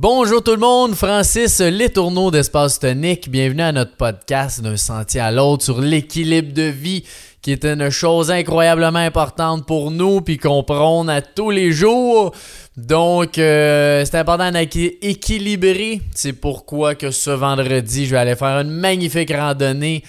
[0.00, 3.28] Bonjour tout le monde, Francis Letourneau d'Espace Tonique.
[3.28, 7.02] Bienvenue à notre podcast d'un sentier à l'autre sur l'équilibre de vie
[7.42, 12.32] qui est une chose incroyablement importante pour nous puis qu'on prône à tous les jours.
[12.76, 16.00] Donc, euh, c'est important d'équilibrer.
[16.14, 20.04] C'est pourquoi que ce vendredi, je vais aller faire une magnifique randonnée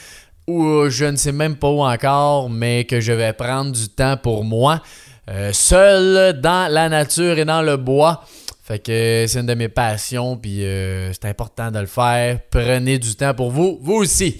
[0.48, 4.18] où je ne sais même pas où encore, mais que je vais prendre du temps
[4.18, 4.84] pour moi,
[5.32, 8.22] euh, seul dans la nature et dans le bois.
[8.70, 12.38] Fait que c'est une de mes passions, puis euh, c'est important de le faire.
[12.52, 14.40] Prenez du temps pour vous, vous aussi.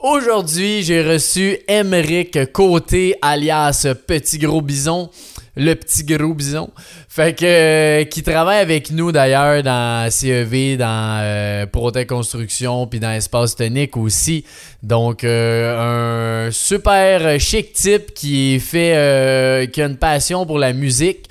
[0.00, 5.08] Aujourd'hui, j'ai reçu Emeric Côté, alias Petit Gros Bison.
[5.56, 6.70] Le petit gros bison.
[7.08, 13.10] Fait que euh, qui travaille avec nous d'ailleurs dans CEV, dans euh, Construction, puis dans
[13.10, 14.44] Espace Tonique aussi.
[14.82, 21.28] Donc un super chic type qui fait qui a une passion pour la musique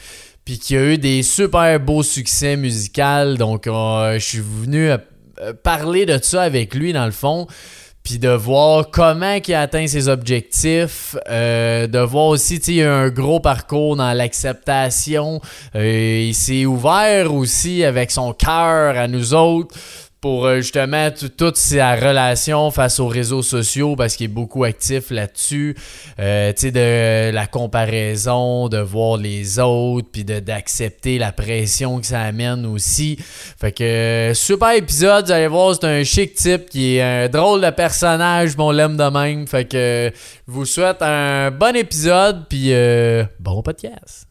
[0.50, 3.36] puis qui a eu des super beaux succès musicaux.
[3.38, 4.98] Donc, euh, je suis venu euh,
[5.62, 7.46] parler de ça avec lui, dans le fond,
[8.02, 12.92] puis de voir comment il a atteint ses objectifs, euh, de voir aussi, y a
[12.92, 15.40] un gros parcours dans l'acceptation.
[15.76, 19.76] il s'est ouvert aussi avec son cœur à nous autres
[20.22, 25.12] pour euh, justement toute sa relation face aux réseaux sociaux parce qu'il est beaucoup actif
[25.12, 25.76] là-dessus.
[26.20, 32.06] Euh, tu sais, de la comparaison, de voir les autres, puis d'accepter la pression que
[32.06, 33.18] ça amène aussi.
[33.20, 37.30] Fait que euh, super épisode, vous allez voir, c'est un chic type qui est un
[37.30, 39.48] drôle de personnage, mon l'aime de même.
[39.48, 40.12] Fait que
[40.48, 42.72] je vous souhaite un bon épisode, puis
[43.40, 44.29] bon podcast.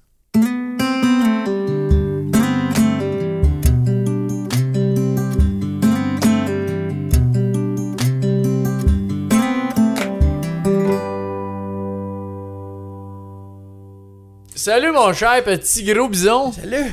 [14.69, 16.53] Salut mon cher petit gros bison.
[16.53, 16.93] Salut.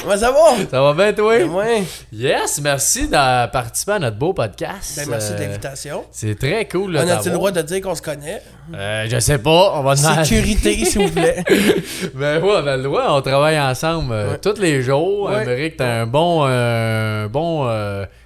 [0.00, 0.66] Comment ça va?
[0.70, 1.36] Ça va bien toi?
[1.36, 4.96] Ben yes, merci de participer à notre beau podcast.
[4.96, 6.04] Ben, merci de euh, l'invitation.
[6.10, 6.96] C'est très cool.
[6.96, 8.40] On a-tu le droit de dire qu'on se connaît?
[8.72, 9.74] Euh, je sais pas.
[9.74, 11.44] On va Sécurité, s'il vous plaît.
[12.14, 13.04] ben ouais, on a le droit.
[13.10, 15.28] On travaille ensemble euh, tous les jours.
[15.28, 15.74] Ouais.
[15.76, 16.46] t'as un bon...
[16.48, 17.68] Euh, bon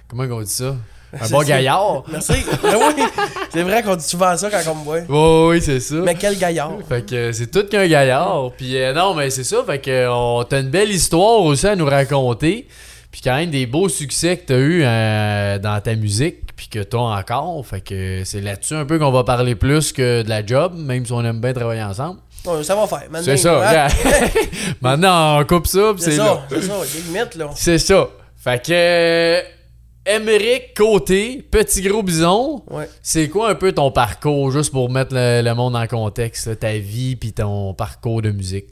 [0.07, 0.73] comment on dit ça?
[1.21, 2.03] Un bon gaillard.
[2.11, 2.33] Merci.
[2.63, 3.03] Oui,
[3.51, 4.99] c'est vrai qu'on dit souvent ça quand on me voit.
[5.09, 5.95] Oui, oui, c'est ça.
[5.95, 6.77] Mais quel gaillard.
[6.87, 8.51] Fait que c'est tout qu'un gaillard.
[8.57, 9.63] Puis euh, non, mais c'est ça.
[9.65, 12.67] Fait que on, t'as une belle histoire aussi à nous raconter.
[13.11, 16.55] Puis quand même des beaux succès que t'as eu euh, dans ta musique.
[16.55, 17.65] Puis que t'as encore.
[17.65, 20.73] Fait que c'est là-dessus un peu qu'on va parler plus que de la job.
[20.77, 22.19] Même si on aime bien travailler ensemble.
[22.63, 23.07] ça va faire.
[23.23, 23.87] C'est ça.
[24.81, 25.93] Maintenant, on coupe ça.
[25.97, 26.45] C'est ça.
[26.49, 26.73] C'est ça.
[27.07, 27.49] limite, là.
[27.55, 28.07] C'est ça.
[28.37, 29.58] Fait que.
[30.05, 32.63] Émeric Côté, Petit Gros Bison,
[33.01, 37.15] c'est quoi un peu ton parcours, juste pour mettre le, monde en contexte, ta vie
[37.15, 38.67] puis ton parcours de musique?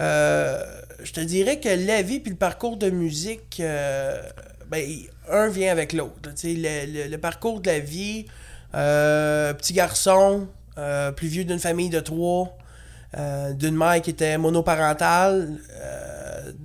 [0.00, 0.62] Euh,
[1.02, 4.22] je te dirais que la vie puis le parcours de musique, euh,
[4.70, 4.84] ben,
[5.30, 6.30] un vient avec l'autre.
[6.44, 8.26] Le, le, parcours de la vie,
[8.74, 10.46] euh, petit garçon,
[11.16, 12.56] plus vieux d'une famille de trois,
[13.14, 15.58] d'une mère qui était monoparentale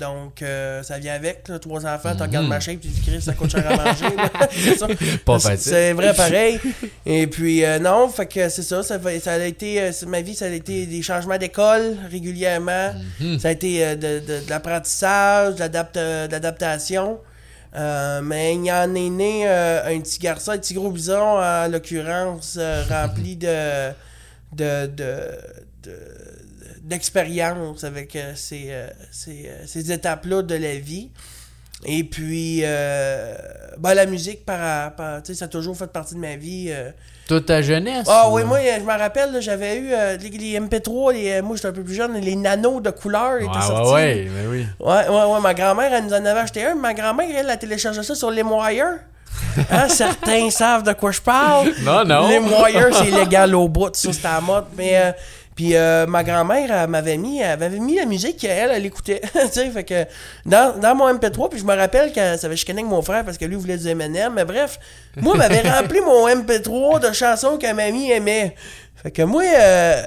[0.01, 2.49] donc, euh, ça vient avec, trois enfants, tu regardes mhm.
[2.49, 4.15] ma chaîne, tu dis, Chris, ça coûte cher à manger.
[5.39, 6.59] c'est C'est vrai, pareil.
[7.05, 10.45] Et puis, euh, non, fait que c'est ça, ça, a été, euh, ma vie, ça
[10.45, 12.93] a été des changements d'école régulièrement.
[13.19, 13.39] Mhm.
[13.39, 17.19] Ça a été de, de, l'apprentissage, de l'adaptation.
[18.23, 22.57] mais il y en est né un petit garçon, un petit gros bison, en l'occurrence,
[22.89, 23.91] rempli de,
[24.53, 25.11] de, de
[26.81, 28.87] d'expérience avec euh, ces, euh,
[29.27, 31.09] euh, ces, étapes-là de la vie.
[31.83, 36.71] Et puis, ben, la musique, par, ça a toujours fait partie de ma vie.
[37.27, 38.05] Toute ta jeunesse?
[38.07, 39.89] Ah oui, moi, je me rappelle, j'avais eu
[40.19, 43.61] les, MP3, les, moi j'étais un peu plus jeune, les nanos de couleur étaient ouais,
[43.61, 43.93] sortis.
[43.93, 44.67] Ouais, mais oui.
[44.79, 46.75] Ouais, ouais, ouais, ma grand-mère, elle nous en avait acheté un.
[46.75, 48.99] Ma grand-mère, elle a téléchargé ça sur les moyens.
[49.69, 51.71] Hein, certains savent de quoi je parle.
[51.81, 52.29] Non, non.
[52.29, 54.65] Les moyens, c'est illégal au bout, ça, c'était à mode.
[54.77, 55.13] Mais
[55.55, 59.21] puis euh, ma grand-mère m'avait mis, elle avait mis la musique qu'elle, elle écoutait.
[59.51, 60.05] fait que
[60.45, 63.37] dans, dans, mon MP3, puis je me rappelle qu'elle savait chicaner avec mon frère parce
[63.37, 64.33] que lui voulait du M&M.
[64.33, 64.79] Mais bref,
[65.17, 68.55] moi, m'avait rempli mon MP3 de chansons que mamie aimait.
[69.03, 70.01] Fait que moi, euh,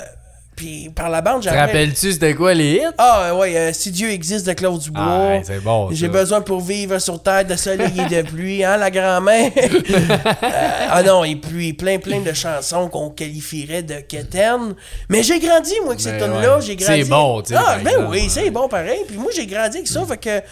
[0.55, 1.51] puis par la bande, j'ai.
[1.51, 2.95] Te rappelles-tu c'était quoi les hits?
[2.99, 5.03] Ah ouais, euh, Si Dieu existe de Claude Dubois.
[5.05, 5.89] Ah, c'est bon.
[5.91, 9.51] J'ai besoin pour vivre sur terre de soleil et de pluie, hein, la grand-mère?
[10.45, 14.75] Euh, ah non, et puis plein plein de chansons qu'on qualifierait de quétaines.
[15.09, 17.03] Mais j'ai grandi, moi, avec cette ben là J'ai grandi.
[17.03, 17.61] C'est bon, tu sais.
[17.65, 19.01] Ah, ben oui, c'est bon pareil.
[19.07, 20.05] Puis moi, j'ai grandi avec ça.
[20.05, 20.43] Fait que.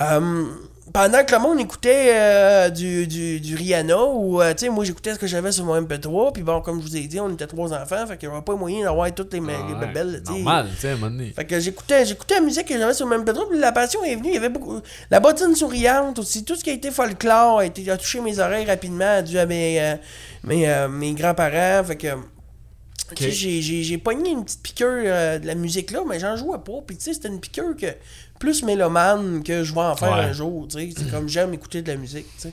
[0.00, 0.44] Euh,
[0.94, 4.84] pendant que le monde écoutait euh, du, du, du Rihanna, ou, euh, tu sais, moi
[4.84, 7.30] j'écoutais ce que j'avais sur mon MP3, puis bon, comme je vous ai dit, on
[7.32, 9.86] était trois enfants, fait qu'il n'y avait pas moyen d'avoir toutes les, les Ah, ouais.
[9.88, 10.38] bébelles, tu sais.
[10.38, 11.32] Normal, tu sais, à un moment donné.
[11.32, 14.14] Fait que j'écoutais, j'écoutais la musique que j'avais sur le MP3, puis la passion est
[14.14, 14.28] venue.
[14.28, 14.80] Il y avait beaucoup.
[15.10, 18.38] La bottine souriante aussi, tout ce qui a été folklore a, été, a touché mes
[18.38, 19.96] oreilles rapidement, dû à mes, euh,
[20.44, 21.82] mes, mes grands-parents.
[21.88, 22.06] Fait que.
[23.18, 24.86] sais, J'ai, pogné une petite piqûre
[25.40, 26.82] de la musique là, mais j'en jouais pas.
[26.86, 27.88] Puis tu sais, c'était une piqûre que
[28.38, 30.24] plus mélomane que je vais en faire Ouais.
[30.24, 30.66] un jour.
[30.68, 32.26] Tu sais, c'est comme j'aime écouter de la musique.
[32.36, 32.52] Tu sais.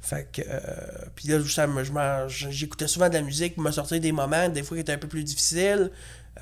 [0.00, 0.42] Fait que.
[0.48, 0.60] euh,
[1.14, 1.38] puis là,
[2.28, 5.08] j'écoutais souvent de la musique, me sortir des moments, des fois qui étaient un peu
[5.08, 5.90] plus difficiles.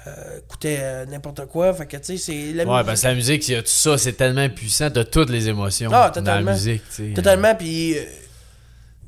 [0.07, 1.73] Euh, écoutais euh, n'importe quoi.
[1.73, 2.87] Fait que, tu sais, c'est la Ouais, musique.
[2.87, 6.23] parce que la musique, c'est- ça, c'est tellement puissant, t'as toutes les émotions Ah, dans
[6.45, 7.13] la musique, tu sais.
[7.15, 7.97] Totalement, puis.
[7.97, 8.03] euh,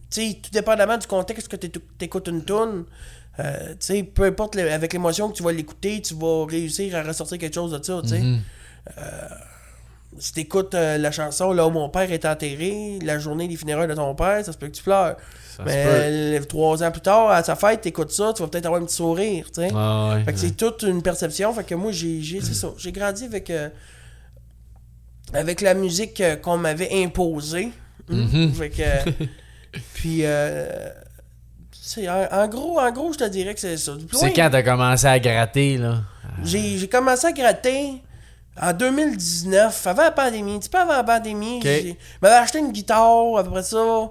[0.08, 2.84] tu sais, tout dépendamment du contexte que t'éc- t'écoutes une tune,
[3.40, 6.94] euh, tu sais, peu importe le- avec l'émotion que tu vas l'écouter, tu vas réussir
[6.94, 8.20] à ressortir quelque chose de ça, tu sais.
[8.20, 8.40] Mhm.
[10.18, 13.88] Si t'écoutes euh, la chanson là où mon père est enterré, la journée des funérailles
[13.88, 15.16] de ton père, ça se peut que tu pleures.
[15.56, 18.66] Ça Mais euh, trois ans plus tard, à sa fête, t'écoutes ça, tu vas peut-être
[18.66, 19.68] avoir un petit sourire, tu sais.
[19.74, 20.46] Ah, ouais, Fait que ouais.
[20.48, 21.52] c'est toute une perception.
[21.54, 22.68] Fait que moi, j'ai, j'ai, c'est ça.
[22.78, 23.68] J'ai grandi avec, euh,
[25.32, 27.70] avec la musique euh, qu'on m'avait imposée.
[28.08, 28.52] Mhm.
[28.52, 29.10] Fait que.
[29.94, 30.88] puis, euh,
[31.72, 33.92] c'est, en, en gros, en gros, je te dirais que c'est ça.
[34.12, 36.02] C'est quand t'as commencé à gratter, là.
[36.44, 38.02] J'ai, j'ai commencé à gratter
[38.60, 40.58] en 2019, avant la pandémie.
[40.58, 41.56] Petit peu avant la pandémie.
[41.56, 41.64] Ok.
[41.64, 44.10] J'ai, m'avais acheté une guitare, après ça.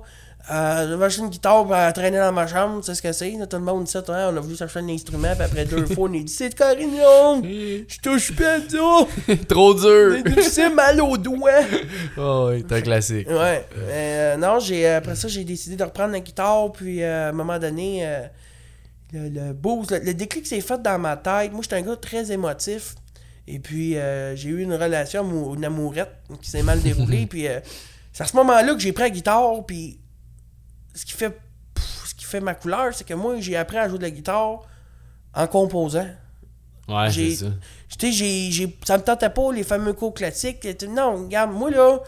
[0.51, 3.31] Euh, j'avais acheté une guitare pour traîner dans ma chambre, tu sais ce que c'est,
[3.49, 6.07] tout le monde ça, toi, on a voulu s'acheter un instrument, puis après deux fois,
[6.07, 10.17] on a dit c'est Carignon, je touche pas à Trop dur!
[10.43, 11.51] c'est mal aux doigts.
[12.17, 13.27] Oh, c'est un classique.
[13.27, 17.29] Ouais, euh, non, j'ai après ça, j'ai décidé de reprendre la guitare, puis euh, à
[17.29, 18.21] un moment donné, euh,
[19.13, 21.51] le, le boost, le, le déclic s'est fait dans ma tête.
[21.51, 22.93] Moi, j'étais un gars très émotif,
[23.47, 27.59] et puis euh, j'ai eu une relation, une amourette qui s'est mal déroulée, puis euh,
[28.13, 29.99] c'est à ce moment-là que j'ai pris la guitare, puis
[30.93, 31.29] ce qui fait
[31.73, 34.11] pff, ce qui fait ma couleur, c'est que moi, j'ai appris à jouer de la
[34.11, 34.61] guitare
[35.33, 36.07] en composant.
[36.87, 37.45] Ouais, c'est J'ai- ça.
[37.99, 40.67] J'ai, j'ai, ça me tentait pas les fameux cours classiques.
[40.87, 41.99] Non, regarde, moi là,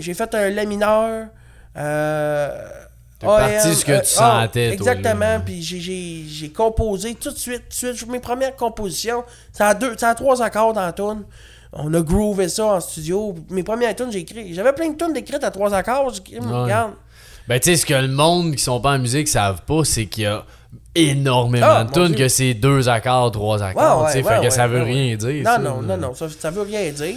[0.00, 1.28] j'ai fait un La mineur.
[1.76, 2.68] Euh,
[3.18, 7.38] T'es parti AM, ce que euh, tu ah, sentais, Exactement, puis j'ai, composé tout de
[7.38, 8.08] suite, tout de suite.
[8.10, 11.24] Mes premières compositions, ça a, deux, ça a trois accords dans la tune.
[11.72, 13.34] On a groové ça en studio.
[13.50, 14.54] Mes premières tunes, j'ai écrit.
[14.54, 16.12] J'avais plein de tunes écrites à trois accords.
[16.12, 16.92] J'ai regarde.
[17.48, 20.06] Ben, tu sais, ce que le monde qui sont pas en musique savent pas, c'est
[20.06, 20.44] qu'il y a
[20.94, 24.66] énormément Ah, de tunes que c'est deux accords, trois accords, Ouais, ouais, fait que ça
[24.66, 25.44] veut rien dire.
[25.44, 27.16] Non, ça, non, non, non, ça, ça veut rien dire.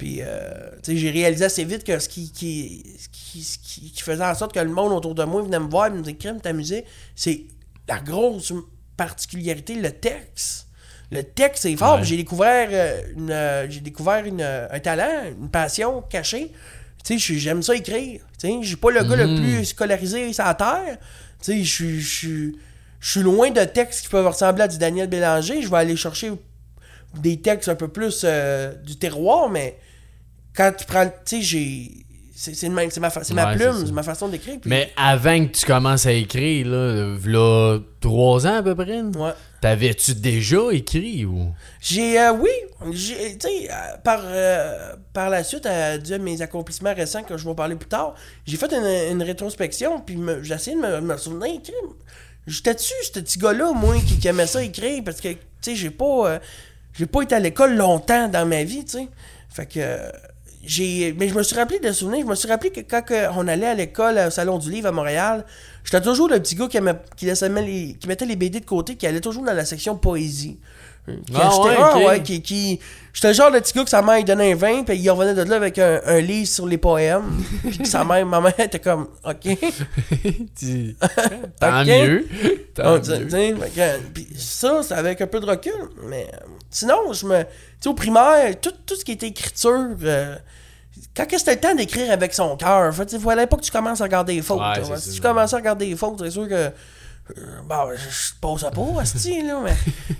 [0.00, 0.48] Puis, euh,
[0.82, 4.24] tu sais, j'ai réalisé assez vite que ce qui, qui, ce qui, qui, qui faisait
[4.24, 6.40] en sorte que le monde autour de moi venait me voir et me disait Crème,
[6.40, 7.42] ta musique, c'est
[7.86, 8.50] la grosse
[8.96, 10.68] particularité, le texte.
[11.10, 11.96] Le texte, c'est fort.
[11.96, 12.00] Ouais.
[12.00, 16.50] Puis J'ai découvert, euh, une, euh, j'ai découvert une, euh, un talent, une passion cachée.
[17.04, 18.22] Tu sais, j'aime ça écrire.
[18.38, 19.36] Tu sais, je suis pas le gars le Mhm.
[19.36, 20.96] plus scolarisé sur la terre.
[21.42, 22.56] Tu sais, je suis- je suis
[23.02, 25.62] je suis loin de textes qui peuvent ressembler à du Daniel Bélanger.
[25.62, 26.32] Je vais aller chercher
[27.18, 29.78] des textes un peu plus euh, du terroir, mais
[30.56, 31.04] quand tu prends.
[31.04, 31.90] le- Tu sais, j'ai.
[32.34, 33.10] C'est ma, c'est ma
[33.50, 34.58] Ouais, plume, c'est ma façon d'écrire.
[34.58, 39.02] puis- Mais avant que tu commences à écrire, là, là, trois ans à peu près,
[39.02, 39.32] Ouais.
[39.60, 41.48] t'avais-tu déjà écrit ou?
[41.82, 42.48] J'ai, euh, oui,
[42.92, 47.22] j'ai, tu sais, euh, par, euh, par la suite, à dû à mes accomplissements récents
[47.24, 48.14] que je vais parler plus tard,
[48.46, 51.92] j'ai fait une, une rétrospection, puis j'ai essayé de me, me souvenir, crime,
[52.46, 55.90] j'étais-tu ce petit gars-là, moi, qui, qui aimait ça écrire, parce que, tu sais, j'ai
[55.90, 56.38] pas, euh,
[56.94, 59.08] j'ai pas été à l'école longtemps dans ma vie, tu sais,
[59.50, 60.10] fait que, euh,
[60.62, 63.02] j'ai, mais je me suis rappelé de souvenirs, je me suis rappelé que quand
[63.36, 65.46] on allait à l'école au Salon du Livre à Montréal,
[65.84, 66.78] j'étais toujours le petit gars qui,
[67.16, 70.58] qui mettait les BD de côté, qui allait toujours dans la section poésie.
[71.26, 72.80] Qui Ah achetait- ouais, ah ouais, qui, qui...
[73.12, 75.10] J'étais le genre de petit gars que sa mère lui donnait un vin, puis il
[75.10, 77.24] revenait de là avec un, un livre sur les poèmes.
[77.62, 79.48] puis sa mère, ma mère était comme, OK.
[81.60, 82.26] Tant mieux.
[82.74, 83.58] Tant tu- mieux.
[84.36, 85.72] ça, c'est avec un peu de recul.
[86.04, 86.28] Mais
[86.70, 87.42] sinon, je me.
[87.42, 87.48] Tu
[87.80, 89.88] sais, au primaire, tout, tout ce qui était écriture.
[90.04, 90.36] euh,
[91.16, 94.00] quand que c'était le temps d'écrire avec son cœur, il fallait pas que tu commences
[94.00, 94.60] à regarder les fautes.
[94.60, 96.70] Ouais, si tu commences à regarder les fautes, c'est sûr que.
[97.38, 99.74] Euh, bon, je, je te pose pas, asti, là, mais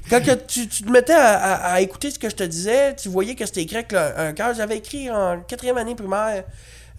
[0.08, 2.94] quand que tu, tu te mettais à, à- à écouter ce que je te disais,
[2.96, 4.54] tu voyais que c'était écrit avec un cœur.
[4.54, 6.44] J'avais écrit en quatrième année primaire,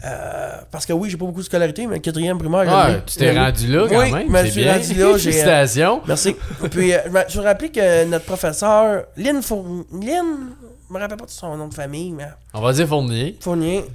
[0.03, 3.37] euh, parce que oui, j'ai pas beaucoup de scolarité, mais quatrième primaire, j'avais- tu t'es
[3.37, 4.29] rendu là quand Oui, même.
[4.29, 4.73] mais je suis bien.
[4.73, 6.01] rendu là, euh, Félicitations.
[6.07, 6.35] Merci.
[6.71, 10.49] Puis, je me- rappelais que notre professeur, Lynn Fournier, Lynn,
[10.89, 13.37] je me rappelle pas de son nom de famille, mais On va dire Fournier.
[13.39, 13.85] Fournier,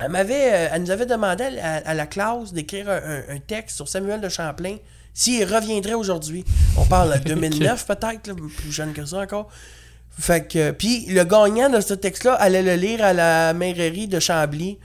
[0.00, 3.86] elle m'avait, elle nous avait demandé à, à la classe d'écrire un- un texte sur
[3.88, 4.76] Samuel de Champlain
[5.18, 6.44] s'il reviendrait aujourd'hui.
[6.76, 9.48] On parle de 2009 peut-être, plus jeune que ça encore.
[10.16, 14.20] Fait que, puis le gagnant de ce texte-là allait le lire à la mairie de
[14.20, 14.78] Chambly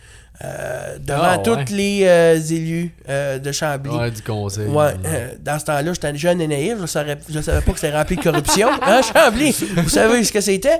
[0.43, 1.43] euh, devant Ah, ouais.
[1.43, 3.91] tous les euh, élus euh, de Chambly.
[3.95, 4.67] Ouais, du conseil.
[4.67, 4.93] Ouais,
[5.39, 8.15] dans ce temps-là, j'étais jeune et naïf, je savais, je savais pas que c'était rempli
[8.17, 8.67] de corruption.
[8.81, 10.79] Hein, Chambly, vous savez ce que c'était.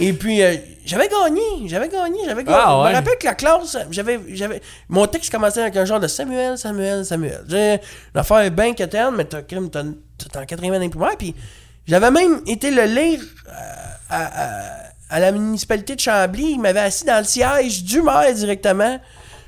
[0.00, 0.38] Et puis,
[0.86, 2.58] j'avais gagné, j'avais gagné, j'avais gagné.
[2.58, 6.00] Ah, Je me rappelle que la classe, j'avais, j'avais, mon texte commençait avec un genre
[6.00, 7.40] de Samuel, Samuel, Samuel.
[7.48, 7.74] J'ai
[8.14, 9.82] une affaire bien quétaine, mais t'as, crime, t'as,
[10.32, 11.34] t'as en quatrième année primaire, puis
[11.86, 13.52] j'avais même été le lire euh,
[14.10, 16.52] à, à- à la municipalité de Chambly.
[16.52, 18.98] Il m'avait assis dans le siège du maire directement.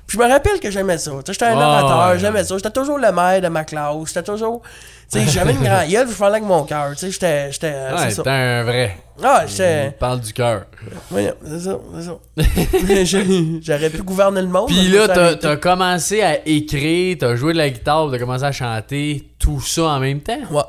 [0.07, 1.11] Puis je me rappelle que j'aimais ça.
[1.27, 2.19] J'étais un Ouais, orateur, ouais.
[2.21, 2.57] j'aimais ça.
[2.57, 3.97] J'étais toujours le maire de ma classe.
[4.07, 4.63] J'étais toujours.
[5.11, 6.91] Tu sais, j'avais une grande gueule, je parlais avec mon cœur.
[6.93, 7.51] Tu sais, j'étais.
[7.53, 8.23] j'étais Ouais, c'est ça.
[8.23, 8.97] t'es un vrai.
[9.23, 9.91] Ah, j'étais.
[9.99, 10.67] parle du cœur.
[11.11, 13.05] Voyons, c'est ça, c'est ça.
[13.63, 14.69] J'aurais pu gouverner le monde.
[14.69, 18.45] Puis mais là, été- t'as commencé à écrire, t'as joué de la guitare, t'as commencé
[18.45, 20.39] à chanter, tout ça en même temps?
[20.51, 20.63] Ouais.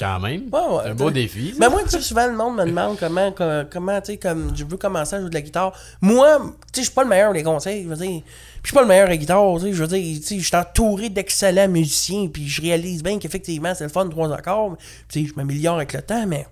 [0.00, 0.44] Quand même.
[0.50, 0.80] Ouais, ouais.
[0.84, 1.54] C'est un beau défi.
[1.60, 4.56] Mais moi, tu sais, souvent, le monde me demande comment, co- comment tu sais, comme
[4.56, 5.72] je veux commencer à jouer de la guitare.
[6.00, 8.22] Moi, tu sais, je suis pas le meilleur des conseils, je veux dire.
[8.62, 10.38] Je suis pas le meilleur à la guitare, tu sais, je veux dire, tu sais,
[10.38, 14.76] je suis entouré d'excellents musiciens, puis je réalise bien qu'effectivement, c'est le fun, trois accords.
[15.08, 16.46] Tu sais, je m'améliore avec le temps, mais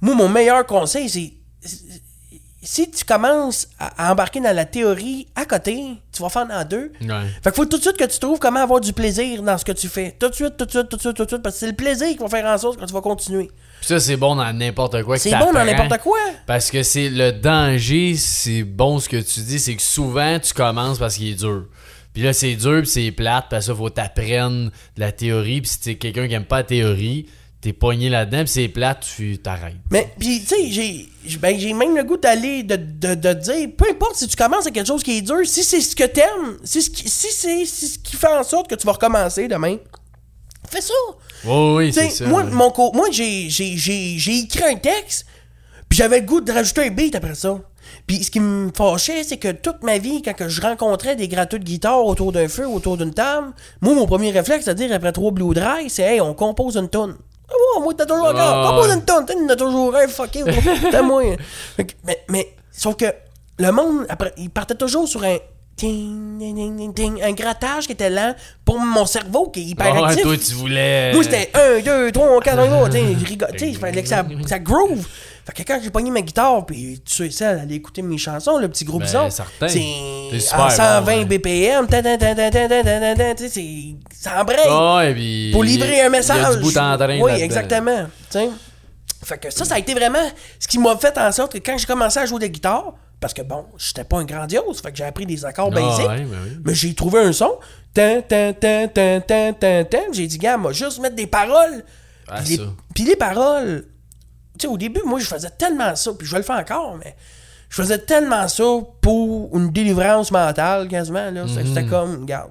[0.00, 1.32] moi, mon meilleur conseil, c'est
[2.62, 6.92] si tu commences à embarquer dans la théorie à côté, tu vas faire dans deux.
[7.00, 7.08] Ouais.
[7.42, 9.64] Fait qu'il faut tout de suite que tu trouves comment avoir du plaisir dans ce
[9.64, 10.14] que tu fais.
[10.18, 11.66] Tout de suite, tout de suite, tout de suite, tout de suite, parce que c'est
[11.66, 13.50] le plaisir qui va faire en sorte que tu vas continuer.
[13.80, 15.18] Puis ça, c'est bon dans n'importe quoi.
[15.18, 16.18] C'est bon dans n'importe quoi.
[16.46, 20.54] Parce que c'est le danger, c'est bon ce que tu dis, c'est que souvent tu
[20.54, 21.64] commences parce qu'il est dur.
[22.14, 25.62] Puis là, c'est dur, puis c'est plate, parce que ça, faut t'apprendre de la théorie.
[25.62, 27.26] Puis si t'es quelqu'un qui aime pas la théorie,
[27.62, 29.76] t'es pogné là-dedans, puis c'est plate, tu t'arrêtes.
[29.90, 33.68] Mais, puis, tu sais, j'ai ben, j'ai même le goût d'aller, de, de, de dire,
[33.76, 36.04] peu importe si tu commences à quelque chose qui est dur, si c'est ce que
[36.04, 39.76] t'aimes, si, c'est ce qui fait en sorte que tu vas recommencer demain,
[40.68, 40.92] fais ça.
[41.44, 42.26] Oui, oui, c'est ça.
[42.26, 42.50] moi, ouais.
[42.50, 45.26] mon moi j'ai, j'ai, j'ai, j'ai écrit un texte,
[45.88, 47.60] puis j'avais le goût de rajouter un beat après ça.
[48.08, 51.28] Puis ce qui me fâchait, c'est que toute ma vie, quand que je rencontrais des
[51.28, 55.12] gratteux de guitare autour d'un feu, autour d'une table, moi, mon premier réflexe, c'est-à-dire après
[55.12, 57.16] trois Blue Dry, c'est Hey, on compose une tonne.
[57.52, 58.38] Ah ouais, moi, t'as toujours encore.
[58.40, 58.94] Ah, compose ouais.
[58.94, 59.26] une tonne.
[59.26, 60.42] T'en as toujours un, fucké.
[60.90, 61.22] T'as moi.
[61.76, 63.06] Fait que- Mais, mais, sauf que
[63.58, 65.36] le monde, après, il partait toujours sur un.
[65.76, 69.64] ting, ting, ting, ting, ting, un grattage qui était lent pour mon cerveau qui est
[69.64, 70.22] hyper actif.
[70.22, 71.12] toi, tu voulais.
[71.12, 74.02] Moi, c'était 1, 2, 3, 4, 5, tu sais, je rigole, tu sais, il fallait
[74.02, 75.06] que ça, ça groove.
[75.44, 78.58] Fait que quand j'ai pogné ma guitare, puis tu sais ça, aller écouter mes chansons,
[78.58, 81.24] le petit gros ben, bizarre, c'est à 120.
[81.24, 81.88] BPM,
[83.36, 85.50] c'est ça embraye.
[85.50, 86.58] Pour livrer un message.
[87.20, 88.06] oui, exactement.
[89.24, 90.18] Fait que ça, ça a été vraiment
[90.58, 92.94] ce qui m'a fait en sorte que quand j'ai commencé à jouer de la guitare,
[93.20, 96.26] parce que bon, j'étais pas un grandiose, fait que j'ai appris des accords oh, basiques,
[96.64, 97.52] mais j'ai trouvé un son.
[97.94, 98.24] J'ai
[100.26, 101.84] dit, gars, moi, juste mettre des paroles.
[102.94, 103.84] Puis les, paroles,
[104.60, 107.14] sais, au début, moi, je faisais tellement ça, puis je vais le faire encore, mais
[107.68, 108.64] je faisais tellement ça
[109.00, 111.44] pour une délivrance mentale, quasiment, là.
[111.48, 112.50] C'était- C'était comme, regarde,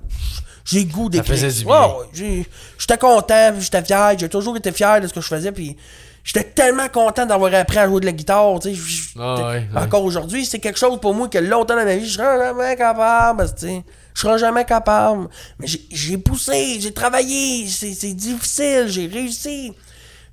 [0.65, 1.31] j'ai goût d'écrire.
[1.31, 1.37] Mhm.
[1.39, 1.87] faisait du Ouais, bien.
[1.87, 2.45] ouais, j'ai-
[2.77, 5.75] J'étais content, j'étais fier, j'ai toujours été fier de ce que je faisais, puis
[6.23, 8.81] j'étais tellement content d'avoir appris à jouer de la guitare, tu sais.
[9.19, 9.67] Ah, ouais, ouais.
[9.75, 12.75] Encore aujourd'hui, c'est quelque chose pour moi que longtemps dans ma vie, je serais jamais
[12.75, 13.83] capable, tu sais,
[14.15, 15.27] je serais jamais capable.
[15.59, 19.73] Mais j'ai- j'ai poussé, j'ai travaillé, c'est c'est difficile, j'ai réussi.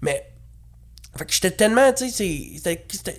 [0.01, 0.25] Mais
[1.19, 2.49] fait que j'étais tellement, tu sais,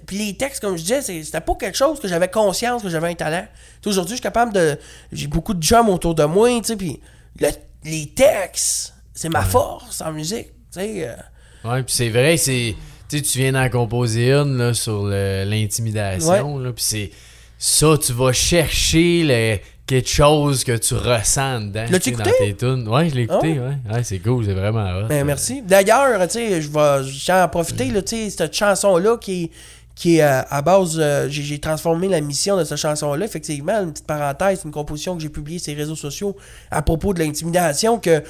[0.07, 3.09] Puis les textes, comme je disais, c'était pas quelque chose que j'avais conscience que j'avais
[3.09, 3.45] un talent.
[3.85, 4.77] Aujourd'hui, je suis capable de.
[5.11, 6.99] J'ai beaucoup de jumps autour de moi, tu sais, puis
[7.39, 7.49] le-
[7.83, 11.07] les textes, c'est ma force en musique, tu sais.
[11.07, 11.69] euh.
[11.69, 12.75] Ouais, puis c'est vrai, c'est.
[13.09, 15.03] Tu sais, tu viens d'en composer une là, sur
[15.45, 17.11] l'intimidation, là, puis c'est.
[17.57, 19.57] Ça, tu vas chercher le,
[19.89, 21.85] quelque chose que tu ressens dedans.
[21.89, 22.45] L'as-tu tu sais, dans écouté?
[22.53, 22.87] tes tunes.
[22.87, 23.95] Ouais, je l'ai écouté, Ah ouais.
[23.95, 25.07] Ouais, c'est cool, c'est vraiment hot.
[25.09, 25.61] Ben, merci.
[25.63, 29.51] D'ailleurs, tu sais, je vais j'en en profiter, là, tu sais, cette chanson-là qui est,
[29.95, 30.97] qui est euh, à base.
[30.99, 33.25] euh, j'ai transformé la mission de cette chanson-là.
[33.25, 36.35] Effectivement, une petite parenthèse, une composition que j'ai publiée sur les réseaux sociaux
[36.69, 38.21] à propos de l'intimidation que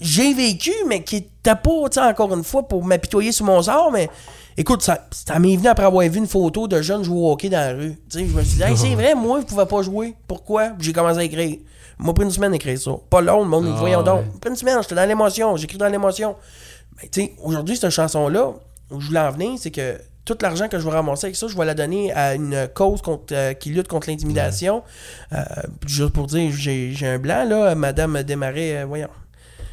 [0.00, 4.08] j'ai vécu, mais qui était pas, encore une fois, pour m'apitoyer sur mon sort, mais.
[4.58, 7.48] Écoute, ça, ça m'est venu après avoir vu une photo de jeunes jouer au hockey
[7.50, 7.96] dans la rue.
[8.10, 10.14] Tu sais, je me suis dit, Hey, c'est vrai, moi, je pouvais pas jouer.
[10.26, 10.68] Pourquoi?
[10.70, 11.58] Puis J'ai commencé à écrire.
[11.98, 12.90] Moi, pris une semaine à écrire ça.
[13.10, 14.22] Pas long, le monde, Ah, voyons donc.
[14.40, 16.36] Pris une semaine, j'étais dans l'émotion, j'écris dans l'émotion.
[17.02, 18.52] Mais tu sais, aujourd'hui, cette chanson-là,
[18.90, 21.46] où je voulais en venir, c'est que tout l'argent que je vais ramasser avec ça,
[21.48, 24.82] je vais la donner à une cause contre, euh, qui lutte contre l'intimidation.
[25.32, 25.36] Euh,
[25.86, 29.08] juste pour dire, j'ai j'ai un blanc, là, Madame Desmarais, euh, voyons.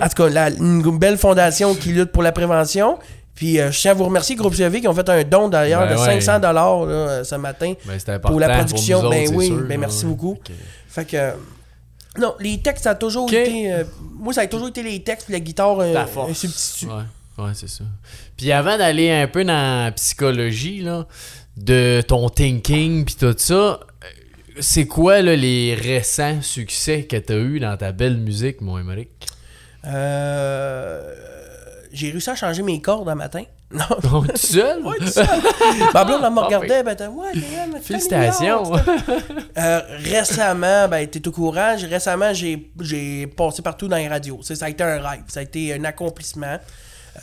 [0.00, 2.98] en tout cas, la- une belle fondation qui lutte pour la prévention.
[3.36, 5.86] Puis euh, je tiens à vous remercier, Groupe CV, qui ont fait un don d'ailleurs
[5.86, 6.20] Ben de ouais.
[6.20, 7.74] 500 dollars ce matin.
[7.84, 10.10] Ben, pour la production, autres, ben oui, sûr, ben merci ouais.
[10.10, 10.36] beaucoup.
[10.88, 11.16] Fait que.
[11.16, 11.32] euh,
[12.18, 13.70] Non, les textes, ça a toujours été.
[13.72, 13.84] euh,
[14.18, 16.30] moi, ça a toujours été les textes puis la guitare, un, Ta force.
[16.30, 16.86] un substitut.
[16.86, 17.84] Ouais, ouais, c'est ça.
[18.38, 21.06] Puis avant d'aller un peu dans la psychologie, là,
[21.58, 23.78] de ton thinking puis tout ça, euh,
[24.60, 28.78] c'est quoi là, les récents succès que tu as eu dans ta belle musique, mon
[28.78, 29.10] Émeric?
[29.84, 31.14] Euh,
[31.96, 33.42] j'ai réussi à changer mes cordes un matin.
[33.72, 33.82] Non.
[34.14, 34.80] Oh, tout seul?
[34.86, 35.26] Ouais, tout seul.
[35.92, 38.62] Ma blonde, elle me Ah, regardait, ben, t'as- ouais, t'es Félicitations!
[39.58, 44.38] Euh, récemment, ben, t'es au courant, récemment, j'ai, passé partout dans les radios.
[44.42, 46.58] Ça, ça a été un rêve, ça a été un accomplissement.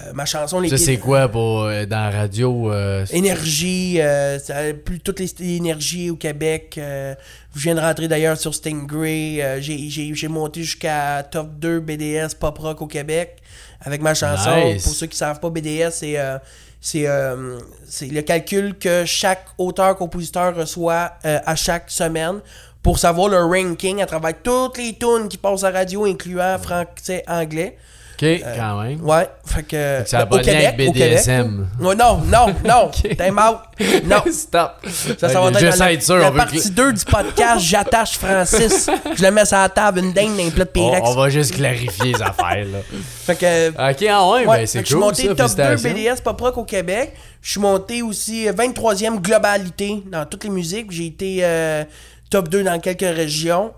[0.02, 2.72] Euh, ma chanson, les Ça, c'est quoi pour euh, dans la radio?
[2.74, 4.00] euh, Énergie,
[4.44, 6.74] ça plus toutes les énergies au Québec.
[6.78, 7.16] je
[7.56, 9.62] viens de rentrer d'ailleurs sur Stingray.
[9.62, 13.38] j'ai monté jusqu'à top 2 BDS pop rock au Québec
[13.84, 14.56] avec ma chanson.
[14.56, 14.84] Nice.
[14.84, 16.38] Pour ceux qui savent pas, BDS, c'est, euh,
[16.80, 22.40] c'est, euh, c'est le calcul que chaque auteur-compositeur reçoit euh, à chaque semaine
[22.82, 26.58] pour savoir le ranking à travers toutes les tunes qui passent à la radio, incluant
[26.60, 27.78] français, anglais.
[28.22, 29.02] Ok, quand même.
[29.04, 30.04] Ouais, fait que.
[30.04, 31.14] que ça a au pas Québec, avec au Québec.
[31.18, 31.68] BDSM.
[31.80, 32.22] Non, non,
[32.64, 32.92] non.
[33.18, 33.58] Time out.
[34.06, 34.24] Non.
[34.32, 34.72] Stop.
[35.18, 37.60] Ça, ça va être dans la, être sûr, la partie cl- 2 du podcast.
[37.66, 38.90] J'attache Francis.
[39.16, 41.02] Je le mets sur la table, une dingue d'un plat de Pyrex.
[41.04, 42.80] on va juste clarifier les affaires, là.
[43.26, 43.70] Fait que.
[43.70, 46.14] Ok, ah ouais, ouais, ben c'est que je suis cool, monté ça, top 2 félicitations.
[46.14, 47.14] BDS Pop Rock au Québec.
[47.42, 50.92] Je suis monté aussi euh, 23e globalité dans toutes les musiques.
[50.92, 51.84] J'ai été euh,
[52.30, 53.72] top 2 dans quelques régions.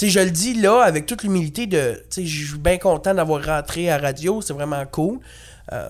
[0.00, 2.02] Tu sais, je le dis là avec toute l'humilité de.
[2.10, 4.40] Tu sais, je suis bien content d'avoir rentré à radio.
[4.40, 5.18] C'est vraiment cool.
[5.72, 5.88] Euh,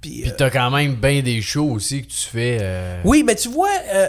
[0.00, 2.58] puis, euh, t'as quand même bien des shows aussi que tu fais.
[2.60, 4.06] euh, Oui, mais tu vois, euh,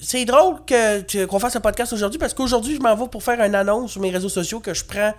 [0.00, 3.40] c'est drôle que qu'on fasse un podcast aujourd'hui parce qu'aujourd'hui, je m'en vais pour faire
[3.40, 5.14] une annonce sur mes réseaux sociaux que je prends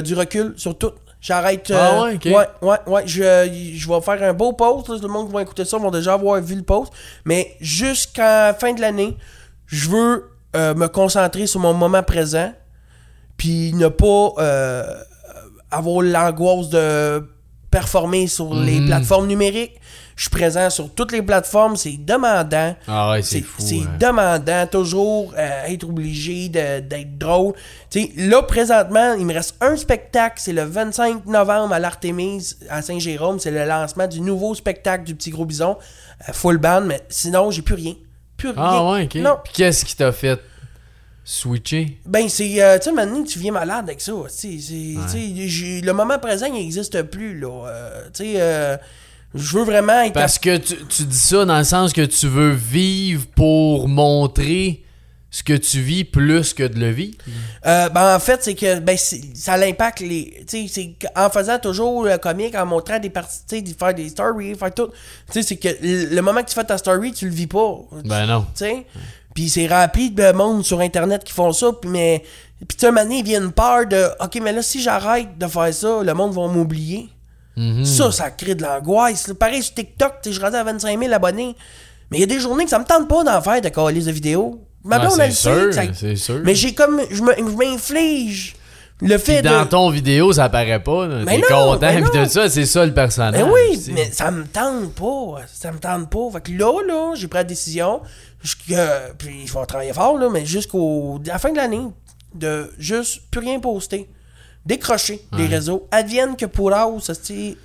[0.00, 0.92] du recul sur tout.
[1.20, 1.70] J'arrête.
[1.70, 2.24] Ah ouais, ok.
[2.24, 3.02] Ouais, ouais, ouais.
[3.06, 3.20] Je,
[3.74, 4.88] je vais faire un beau post.
[4.88, 6.90] là, tout le monde qui va écouter ça vont déjà avoir vu le post.
[7.26, 9.14] Mais jusqu'à la fin de l'année,
[9.66, 12.52] je veux euh, me concentrer sur mon moment présent.
[13.36, 14.84] Puis ne pas euh,
[15.70, 17.24] avoir l'angoisse de
[17.70, 18.86] performer sur les Mhm.
[18.86, 19.76] plateformes numériques.
[20.16, 21.76] Je suis présent sur toutes les plateformes.
[21.76, 22.74] C'est demandant.
[22.86, 23.62] Ah ouais, c'est C'est fou.
[23.62, 23.96] c'est hein.
[23.98, 27.54] demandant, toujours euh, être obligé de- d'être drôle.
[28.16, 30.34] Là, présentement, il me reste un spectacle.
[30.38, 33.38] C'est le 25 novembre à l'Artémise, à Saint-Jérôme.
[33.38, 35.78] C'est le lancement du nouveau spectacle du Petit Gros Bison,
[36.32, 36.82] full band.
[36.82, 37.94] Mais sinon, j'ai plus rien.
[38.40, 38.62] Plus rien.
[38.62, 39.14] Ah ouais, ok.
[39.16, 39.36] Non.
[39.44, 40.40] Puis qu'est-ce qui t'a fait
[41.24, 41.98] switcher?
[42.06, 42.62] Ben, c'est.
[42.62, 44.12] euh, tu sais, maintenant, tu viens malade avec ça.
[44.12, 47.66] le moment présent, il n'existe plus, là.
[47.66, 48.76] Euh, tu sais, euh,
[49.34, 50.14] je veux vraiment être.
[50.14, 54.82] Parce que tu, tu dis ça dans le sens que tu veux vivre pour montrer
[55.30, 57.16] ce que tu vis plus que de le vivre.
[57.64, 60.44] Euh, ben en fait, c'est que ben, ça l'impacte les.
[60.48, 63.72] Tu sais, c'est en faisant toujours le comique, en montrant des parties, tu sais, de
[63.72, 64.88] faire des stories, faire tout.
[65.30, 67.78] Tu sais, c'est que le moment que tu fais ta story, tu le vis pas.
[68.04, 68.42] Ben non.
[68.56, 68.86] Tu sais?
[69.32, 72.24] Puis c'est rempli de monde sur Internet qui font ça, puis mais.
[72.66, 74.08] Puis tu sais, il vient une peur de.
[74.18, 77.08] Ok, mais là, si j'arrête de faire ça, le monde va m'oublier.
[77.56, 77.84] Mhm.
[77.84, 79.32] Ça, ça crée de l'angoisse.
[79.38, 81.54] Pareil sur TikTok, tu sais, je suis rendu à 25 000 abonnés.
[82.10, 84.02] Mais il y a des journées que ça me tente pas d'en faire de coller
[84.02, 84.60] de vidéos.
[84.84, 86.42] Ma blonde, c'est elle sûr, c'est.
[86.44, 87.00] Mais j'ai comme.
[87.10, 88.54] Je m'inflige
[89.02, 89.68] le fait dans de.
[89.68, 91.06] ton vidéo, ça apparaît pas.
[91.06, 92.08] Mais T'es content, mais non.
[92.10, 93.42] tout ça, c'est ça le personnage.
[93.42, 93.92] Mais oui, tu sais.
[93.92, 95.42] mais ça me tente pas.
[95.52, 96.30] Ça me tente pas.
[96.34, 98.00] Fait que là, là, j'ai pris la décision.
[98.42, 101.82] jusqu'à- puis je vais travailler fort, là, mais jusqu'au la fin de l'année,
[102.34, 104.08] de juste plus rien poster.
[104.66, 105.88] Décrocher les réseaux.
[105.90, 107.14] Advienne que pourra ou ça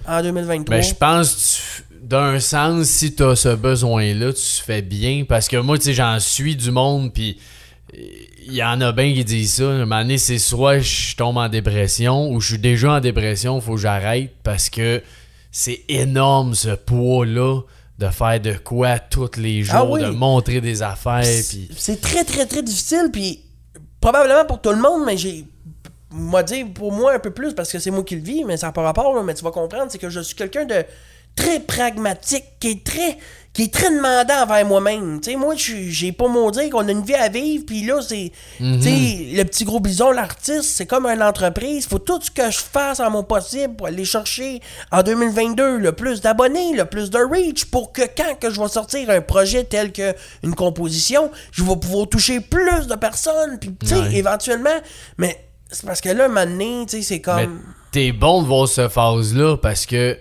[0.08, 0.78] en 2023.
[0.78, 5.26] Ben, je pense que tu- d'un sens, si tu as ce besoin-là, tu fais bien.
[5.28, 7.40] Parce que moi, tu sais, j'en suis du monde, puis
[7.94, 9.64] il y en a bien qui disent ça.
[9.64, 13.00] À un moment donné, c'est soit je tombe en dépression ou je suis déjà en
[13.00, 15.02] dépression, faut que j'arrête parce que
[15.52, 17.62] c'est énorme ce poids-là
[17.98, 20.02] de faire de quoi tous les jours, Ah oui.
[20.02, 21.24] de montrer des affaires.
[21.50, 21.70] Puis...
[21.76, 23.10] C'est très, très, très difficile.
[23.12, 23.42] Puis
[24.00, 25.46] probablement pour tout le monde, mais j'ai.
[26.12, 28.56] Moi, dire pour moi un peu plus parce que c'est moi qui le vis, mais
[28.56, 30.86] ça n'a pas rapport, là, mais tu vas comprendre, c'est que je suis quelqu'un de
[31.36, 33.18] très pragmatique, qui est très,
[33.54, 35.20] qui est très demandant envers moi-même.
[35.22, 38.02] Tu sais, moi, j'ai pas mon dire qu'on a une vie à vivre, puis là,
[38.02, 38.32] c'est.
[38.58, 41.88] Tu sais, le petit gros bison, l'artiste, c'est comme une entreprise.
[41.88, 44.60] Faut tout ce que je fasse en mon possible pour aller chercher
[44.92, 48.68] en 2022 le plus d'abonnés, le plus de reach, pour que quand que je vais
[48.68, 53.72] sortir un projet tel que une composition, je vais pouvoir toucher plus de personnes, puis
[53.80, 54.16] tu sais, Ouais.
[54.16, 54.70] éventuellement.
[55.18, 55.38] Mais
[55.72, 57.62] c'est parce que là, maintenant, tu sais, c'est comme.
[57.92, 60.18] t'es bon de voir cette phase-là parce que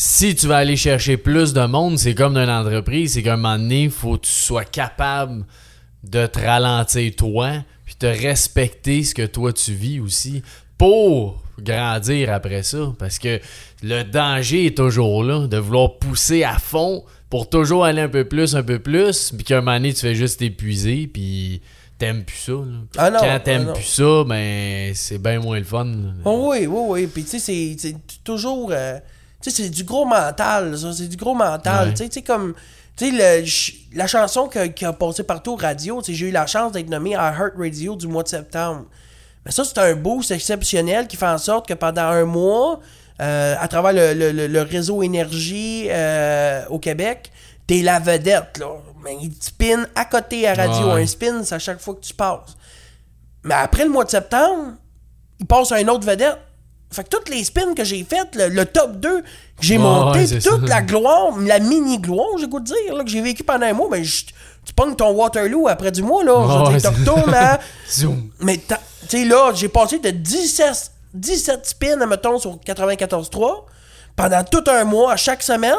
[0.00, 3.34] si tu vas aller chercher plus de monde, c'est comme dans une entreprise, c'est qu'à
[3.34, 5.44] un moment donné, il faut que tu sois capable
[6.04, 7.50] de te ralentir toi,
[7.84, 10.42] puis de respecter ce que toi tu vis aussi
[10.78, 12.92] pour grandir après ça.
[12.96, 13.40] Parce que
[13.82, 18.24] le danger est toujours là, de vouloir pousser à fond pour toujours aller un peu
[18.24, 21.60] plus, un peu plus, puis qu'à un moment donné, tu fais juste t'épuiser, puis
[21.98, 22.52] t'aimes plus ça.
[22.96, 25.84] Ah non, Quand ah t'aimes plus ça, ben c'est bien moins le fun.
[25.86, 26.12] là.
[26.24, 27.06] Oh oui, oui, oui.
[27.08, 28.70] Puis tu sais, c'est- c'est toujours.
[28.72, 29.00] euh,
[29.42, 30.92] tu sais, c'est du gros mental, ça.
[30.92, 31.88] C'est du gros mental.
[31.88, 31.94] Ouais.
[31.94, 32.54] Tu sais, tu sais, comme.
[32.96, 33.44] Tu sais,
[33.94, 37.32] la chanson qui a passé partout aux radios, j'ai eu la chance d'être nommé à
[37.32, 38.86] Heart Radio du mois de septembre.
[39.46, 42.80] Mais ça, c'est un boost exceptionnel qui fait en sorte que pendant un mois,
[43.22, 47.30] euh, à travers le, le- le- le réseau énergie euh, au Québec,
[47.68, 48.72] t'es la vedette, là.
[49.04, 50.92] Mais il te spin à côté à radio.
[50.94, 51.02] Ouais.
[51.02, 52.56] Un spin, c'est à chaque fois que tu passes.
[53.44, 54.72] Mais après le mois de septembre,
[55.38, 56.36] il passe à un autre vedette.
[56.90, 59.26] Fait que toutes les spins que j'ai faites, le, le top 2 que
[59.60, 60.56] j'ai monté, ouais, toute ça.
[60.66, 63.88] la gloire, la mini-gloire, j'ai goût de dire, là, que j'ai vécu pendant un mois,
[63.90, 64.24] ben, je-
[64.64, 66.70] tu pognes ton Waterloo après du mois, là.
[66.72, 67.58] Je c'est- tu retournes à.
[67.90, 68.30] Zoom.
[68.40, 68.74] Mais tu
[69.08, 73.66] sais, là, j'ai passé de 17, 17 spins, mettons, sur 94.3
[74.16, 75.74] pendant tout un mois, chaque semaine,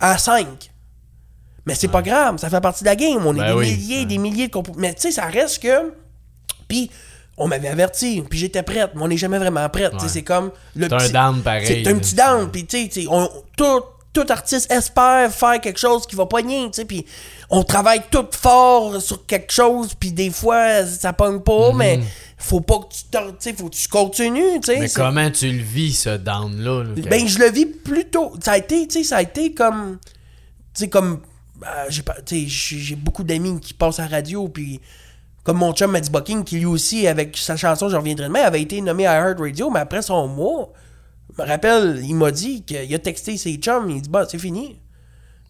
[0.00, 0.46] à 5.
[1.66, 3.24] Mais c'est pas grave, ça fait partie de la game.
[3.24, 4.04] On est Ben des oui, milliers, ouais.
[4.06, 4.58] des milliers de.
[4.76, 5.92] Mais tu sais, ça reste que.
[6.68, 6.90] Puis,
[7.42, 9.92] on m'avait averti, puis j'étais prête, mais on n'est jamais vraiment prête.
[9.94, 10.08] Ouais.
[10.08, 10.50] C'est comme.
[10.76, 13.06] le T'as un petit- down pareil, C'est un petit down, puis tu sais,
[13.56, 13.80] tout,
[14.12, 17.04] tout artiste espère faire quelque chose qui va pogner, tu sais, puis
[17.48, 22.00] on travaille tout fort sur quelque chose, puis des fois, ça pogne pas, mais
[22.36, 24.78] faut pas que tu t'en- tu sais, faut que tu continues, tu sais.
[24.80, 26.84] Mais comment tu le vis, ce down-là?
[26.84, 28.32] là, ben, je le vis plutôt.
[28.42, 29.98] Ça a été, tu sais, ça a été comme.
[30.74, 31.20] Tu sais, comme.
[31.62, 34.80] euh, j'ai pas- tu sais, j'ai j'ai beaucoup d'amis qui passent à la radio, puis.
[35.50, 38.62] Comme mon chum Matt Bucking, qui lui aussi, avec sa chanson Je reviendrai demain, avait
[38.62, 40.72] été nommé à Heart Radio, mais après son mois,
[41.36, 44.38] je me rappelle, il m'a dit qu'il a texté ses chums, il dit Bah, c'est
[44.38, 44.78] fini.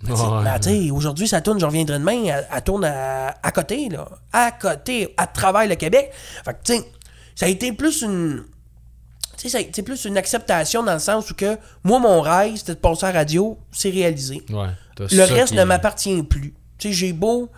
[0.07, 0.19] Sais, Ouais.
[0.63, 4.09] sais, aujourd'hui, ça tourne, je reviendrai demain, elle, elle tourne à, à côté, là.
[4.33, 6.11] À côté, à travers le Québec.
[6.47, 6.85] Fait que, tu sais,
[7.35, 8.45] ça a été plus une.
[9.37, 12.73] Tu sais, été plus une acceptation dans le sens où que moi, mon rêve, c'était
[12.75, 14.41] de passer à la radio, c'est réalisé.
[14.49, 16.55] Ouais, Le reste qui- ne m'appartient plus.
[16.79, 17.51] Tu sais, j'ai beau.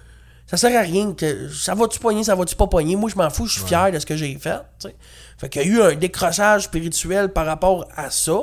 [0.46, 1.48] Ça sert à rien que.
[1.48, 2.94] Ça va-tu pogner, ça va-tu pas pogner?
[2.96, 4.58] Moi, je m'en fous, je suis fier de ce que j'ai fait.
[4.78, 4.94] tu sais.
[5.38, 8.38] Fait qu'il y a eu un décrochage spirituel par rapport à ça.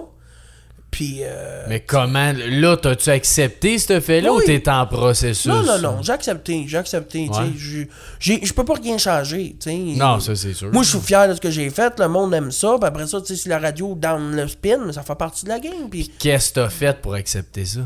[0.90, 1.20] Puis.
[1.22, 2.34] euh, Mais comment.
[2.36, 4.42] Là, t'as-tu accepté ce fait-là Oui.
[4.44, 5.46] ou t'es en processus?
[5.46, 7.88] Non, non, non, j'ai accepté, j'ai accepté, tu
[8.20, 9.76] je- peux pas rien changer, tu sais.
[9.96, 10.72] Non, ça, c'est sûr.
[10.74, 13.06] Moi, je suis fier de ce que j'ai fait, le monde aime ça, puis après
[13.06, 15.90] ça, tu sais, si la radio down le spin, ça fait partie de la game,
[15.92, 16.12] puis...
[16.18, 17.82] Qu'est-ce que t'as fait pour accepter ça?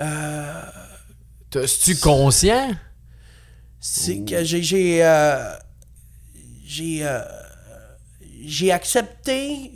[0.00, 0.62] Euh,
[1.50, 2.70] T'as- Es-tu conscient?
[3.80, 4.62] C'est que j'ai...
[4.62, 5.04] J'ai...
[5.04, 5.54] euh,
[6.64, 6.98] j'ai...
[7.02, 7.20] euh,
[8.44, 9.72] j'ai accepté...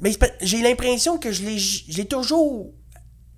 [0.00, 2.72] Mais j'ai l'impression que je l'ai je l'ai toujours...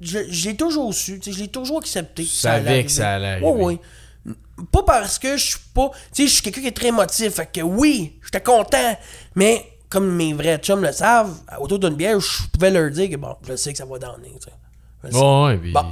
[0.00, 2.24] Je, je l'ai toujours su, je l'ai toujours accepté.
[2.24, 3.46] Tu savais que ça allait arriver.
[3.48, 3.78] Oui,
[4.26, 4.34] oui.
[4.70, 5.90] Pas parce que je suis pas.
[6.12, 7.34] Tu sais, je suis quelqu'un qui est très émotif.
[7.34, 8.96] Fait que oui, j'étais content.
[9.34, 13.16] Mais comme mes vrais chums le savent, autour d'une bière, je pouvais leur dire que
[13.16, 14.32] bon, je sais que ça va donner.
[14.40, 15.16] tu sais.
[15.16, 15.84] Ouais, Bon.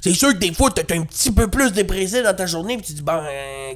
[0.00, 2.86] C'est sûr que des fois, t'es un petit peu plus dépressif dans ta journée, puis
[2.86, 3.72] tu dis, bon, euh,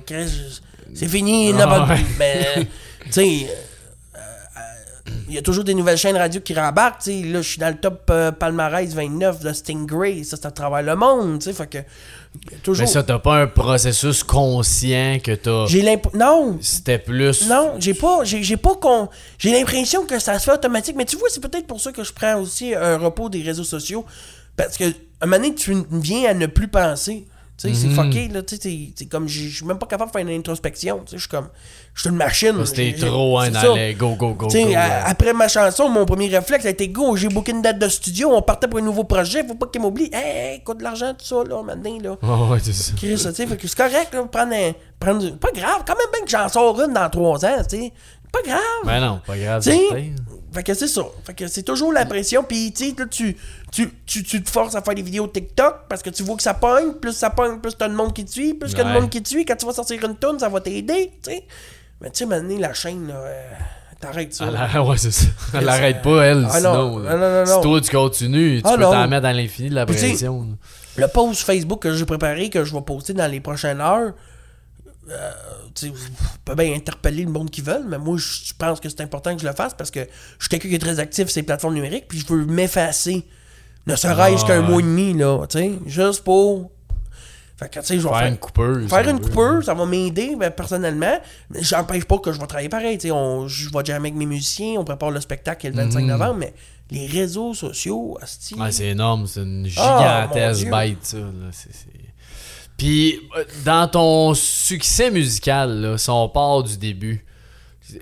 [0.95, 2.07] c'est fini, il n'y en a pas de- Ouais.
[2.19, 2.47] Mais,
[3.07, 3.47] tu sais,
[4.15, 7.23] euh, euh, il y a toujours des nouvelles chaînes radio qui rembarquent, sais.
[7.23, 10.83] Là, je suis dans le top euh, palmarès 29 de Stingray, ça, c'est à travers
[10.83, 11.53] le monde, tu sais.
[11.53, 11.79] Fait que,
[12.63, 12.87] toujours.
[12.87, 15.67] Mais ça, t'as pas un processus conscient que t'as.
[15.67, 16.19] J'ai l'impression.
[16.19, 16.59] Non!
[16.61, 17.47] C'était plus.
[17.49, 19.09] Non, j'ai pas, j'ai, j'ai pas con,
[19.39, 20.97] j'ai l'impression que ça se fait automatique.
[20.97, 23.65] Mais tu vois, c'est peut-être pour ça que je prends aussi un repos des réseaux
[23.65, 24.05] sociaux.
[24.57, 24.85] Parce que,
[25.23, 27.27] un moment donné, tu viens à ne plus penser.
[27.59, 27.95] Tu sais, c'est Mhm.
[27.95, 28.43] fucké, là.
[28.43, 31.01] Tu sais, c'est- comme, je suis même pas capable de faire une introspection.
[31.05, 31.49] Tu sais, je suis comme,
[31.95, 32.55] je suis une machine.
[32.75, 34.71] J'ai- trop hein, les go, go, go, Tu sais, go.
[34.71, 35.07] à- là.
[35.07, 38.31] après ma chanson, mon premier réflexe a été go, j'ai booké une date de studio,
[38.35, 40.09] on partait pour un nouveau projet, faut pas qu'il m'oublie.
[40.13, 42.17] Hey, hey, coûte de l'argent, tout ça, là, maintenant, là.
[42.23, 42.93] Ouais, ouais, c'est ça.
[42.99, 44.73] Tu sais, c'est correct, là, prendre un.
[44.99, 47.93] Prendre, pas grave, quand même bien que j'en sors une dans trois ans, tu sais.
[48.33, 48.61] Pas grave.
[48.87, 49.63] Ben non, pas grave.
[49.63, 50.13] Tu sais.
[50.53, 51.03] Fait que c'est ça.
[51.25, 52.45] Fait que c'est toujours la pression.
[52.45, 53.37] Puis, tu sais, tu,
[53.71, 56.43] tu, tu, tu te forces à faire des vidéos TikTok parce que tu vois que
[56.43, 56.93] ça pogne.
[57.01, 58.55] Plus ça pogne, plus t'as de monde qui te suit.
[58.55, 59.01] Plus y a de Ouais.
[59.01, 59.45] monde qui te suit.
[59.45, 61.45] Quand tu vas sortir une tonne, ça va t'aider, tu sais.
[62.01, 63.43] Mais tu sais, maintenant, la chaîne, là, euh,
[64.01, 64.47] t'arrêtes ça.
[64.75, 65.27] Elle ouais, c'est ça.
[65.55, 66.73] Elle l'arrête pas, elle, Ah sinon.
[66.75, 69.71] non, non, non, non, Si toi, tu continues, tu Ah peux t'en mettre dans l'infini
[69.71, 70.49] de la pression.
[70.97, 74.13] Le post Facebook que j'ai préparé, que je vais poster dans les prochaines heures,
[75.13, 75.31] euh,
[75.75, 76.09] tu sais, vous
[76.45, 79.43] pouvez bien interpeller le monde qui veulent, mais moi, je pense que c'est important que
[79.43, 81.75] je le fasse parce que je suis quelqu'un qui est très actif sur les plateformes
[81.75, 83.27] numériques, puis je veux m'effacer.
[83.87, 84.69] Ne serait-ce Ah, qu'un ouais.
[84.69, 86.71] mois et demi, là, tu sais, juste pour.
[87.57, 88.89] Fait que, tu sais, je vais Faire faire, une coupeuse.
[88.91, 91.21] faire une coupure, ça va m'aider ben, personnellement.
[91.51, 92.99] Mais j'empêche pas que je vais travailler pareil.
[92.99, 96.01] tu sais, on- Je vais jammer avec mes musiciens, on prépare le spectacle le 25
[96.03, 96.09] Mhm.
[96.09, 96.55] novembre, mais
[96.91, 98.19] les réseaux sociaux,
[98.59, 100.71] Ouais, c'est énorme, c'est une Ah, gigantesque Dieu.
[100.71, 101.17] bête, ça.
[101.19, 101.25] Là.
[101.53, 101.69] C'est-
[102.83, 107.25] Puis, euh, dans ton succès musical, là, si on part du début,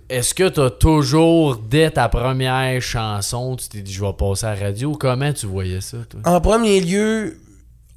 [0.09, 4.55] est-ce que t'as toujours, dès ta première chanson, tu t'es dit je vais passer à
[4.55, 4.93] la radio?
[4.99, 6.21] Comment tu voyais ça, toi?
[6.25, 7.39] En premier lieu,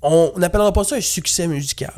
[0.01, 1.93] on n'appellera pas ça un succès musical.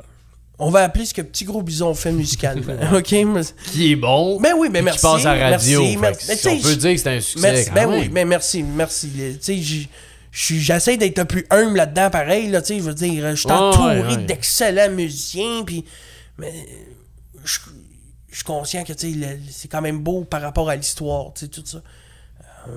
[0.60, 2.76] On va appeler ce que Petit Gros Bison fait musicalement.
[2.94, 3.12] OK?
[3.12, 5.00] Mais, Qui est bon, ben oui, mais merci.
[5.00, 5.82] qui passe à la radio.
[6.00, 8.00] Merci, Mais si tu on peut dire que c'est un succès merci- quand ben même.
[8.02, 9.10] oui, mais merci, merci.
[9.44, 9.88] Tu sais,
[10.36, 13.52] j'essaie d'être un plus humble là-dedans, pareil, là, tu sais, je veux dire, je suis
[13.52, 14.18] entouré ouais, ouais.
[14.26, 15.86] d'excellents musiciens, puis,
[16.38, 16.52] mais,
[17.46, 17.60] je,
[18.30, 21.32] je suis conscient que, tu sais, le- c'est quand même beau par rapport à l'histoire,
[21.34, 21.78] tu sais, tout ça.
[22.68, 22.72] Euh,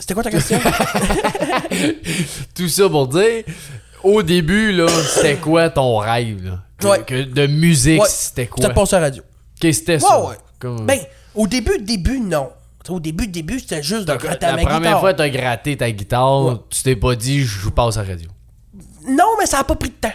[0.00, 0.58] C'était quoi ta question?
[2.54, 3.44] Tout ça pour dire,
[4.02, 6.62] au début, là, c'était quoi ton rêve, là?
[6.78, 7.02] Que- Ouais.
[7.04, 8.62] que de musique, c'était quoi?
[8.62, 9.22] C'était pas sur la radio.
[9.60, 10.24] Qu'est-ce que c'était ça?
[10.24, 10.36] ouais.
[10.60, 10.98] Comme- Ben,
[11.34, 12.50] au début, début, non.
[12.88, 15.00] Au début, début, c'était juste de la gratter à ma première guitare.
[15.00, 16.54] fois que t'as gratté ta guitare, Ouais.
[16.70, 18.30] tu t'es pas dit, je passe à la radio.
[19.08, 20.12] Non, mais ça a pas pris de temps,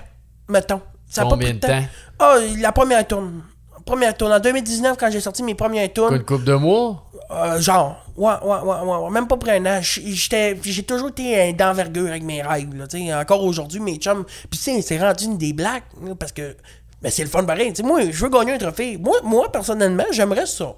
[0.50, 0.82] mettons.
[1.08, 1.84] Ça a pas Combien pris de temps?
[2.20, 3.44] Ah, la première tourne.
[3.86, 4.32] Première tourne.
[4.34, 7.04] En 2019, quand j'ai sorti mes premières tournes, une couple de mois?
[7.32, 9.80] euh, genre, ouais, ouais, ouais, ouais, ouais, même pas pour un an.
[9.82, 13.20] J'ai toujours été d'envergure avec mes rêves, là.
[13.22, 14.24] Encore aujourd'hui, mes chums.
[14.50, 16.56] Puis, tu sais, c'est rendu une des blagues, là, parce que,
[17.02, 17.70] ben, c'est le fun pareil.
[17.74, 18.98] Tu sais, moi, je veux gagner un trophée.
[18.98, 20.74] Moi, moi personnellement, j'aimerais ça.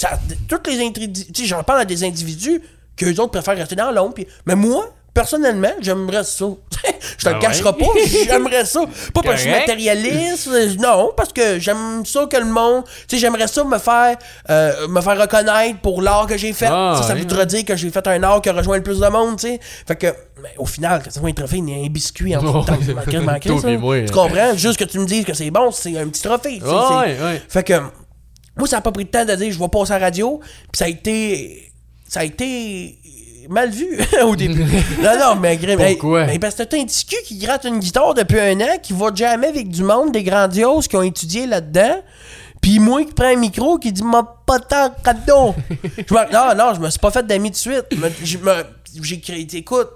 [0.00, 2.62] Ça toutes les individus, j'en parle à des individus
[2.96, 4.14] qu'eux autres préfèrent rester dans l'ombre.
[4.46, 6.46] Mais moi, personnellement, j'aimerais ça.
[7.18, 7.78] je te le cacherai ouais?
[7.78, 8.80] pas, j'aimerais ça.
[9.12, 12.84] Pas parce que je suis matérialiste, euh, non, parce que j'aime ça que le monde,
[12.86, 14.16] tu sais, j'aimerais ça me faire,
[14.48, 16.68] euh, me faire reconnaître pour l'art que j'ai fait.
[16.70, 17.20] Ah, ça, ça ouais.
[17.20, 19.48] voudrait dire que j'ai fait un art qui a rejoint le plus de monde, tu
[19.48, 19.60] sais.
[19.86, 20.06] Fait que,
[20.42, 23.18] mais au final, que ça soit un trophée, il y a un biscuit en manqué,
[23.18, 23.66] manqué, ça.
[23.66, 24.56] puis moi, Tu comprends?
[24.56, 26.58] Juste que tu me dises que c'est bon, c'est un petit trophée.
[27.48, 27.74] fait que
[28.60, 30.38] moi, ça n'a pas pris de temps de dire je vais passer à la radio.
[30.40, 31.72] Puis ça a été.
[32.06, 32.98] Ça a été
[33.48, 34.64] mal vu au début.
[35.02, 36.26] non, non, mais Pourquoi?
[36.26, 38.92] Mais parce que t'as un petit cul qui gratte une guitare depuis un an, qui
[38.92, 42.02] va jamais avec du monde, des grandioses qui ont étudié là-dedans.
[42.60, 45.54] Puis moi qui prends un micro qui dit m'a pas tant cadeau.
[45.96, 47.86] Je non, non, je me suis pas fait d'amis de suite.
[48.22, 49.46] J'ai créé.
[49.52, 49.88] Écoute.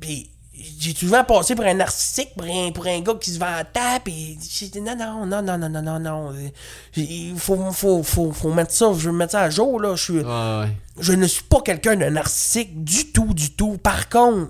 [0.00, 0.30] Puis
[0.78, 3.64] j'ai souvent passé pour un narcissique, pour un, pour un gars qui se vend à
[3.64, 6.32] tape, et j'ai dit non, non, non, non, non, non, non, non.
[6.32, 6.48] euh,
[6.96, 9.94] Il faut, faut, faut, faut mettre ça, je veux mettre ça à jour, là.
[9.96, 10.76] Je, suis, Ouais, ouais.
[10.98, 13.76] je ne suis pas quelqu'un de narcissique du tout, du tout.
[13.78, 14.48] Par contre,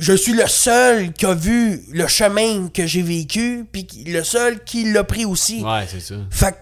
[0.00, 4.62] je suis le seul qui a vu le chemin que j'ai vécu, puis le seul
[4.64, 5.62] qui l'a pris aussi.
[5.62, 6.16] Ouais, c'est ça.
[6.30, 6.56] Fait que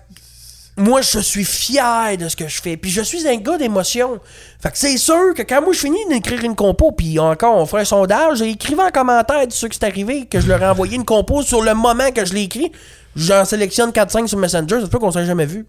[0.82, 2.76] moi, je suis fier de ce que je fais.
[2.76, 4.18] Puis je suis un gars d'émotion.
[4.60, 7.66] Fait que c'est sûr que quand moi je finis d'écrire une compo, puis encore, on
[7.66, 10.66] ferait un sondage, écrivez en commentaire de ceux qui c'est arrivé, que je leur ai
[10.66, 12.72] envoyé une compo sur le moment que je l'ai écrit.
[13.14, 15.66] J'en sélectionne 4-5 sur Messenger, ça se peut qu'on s'est jamais vu.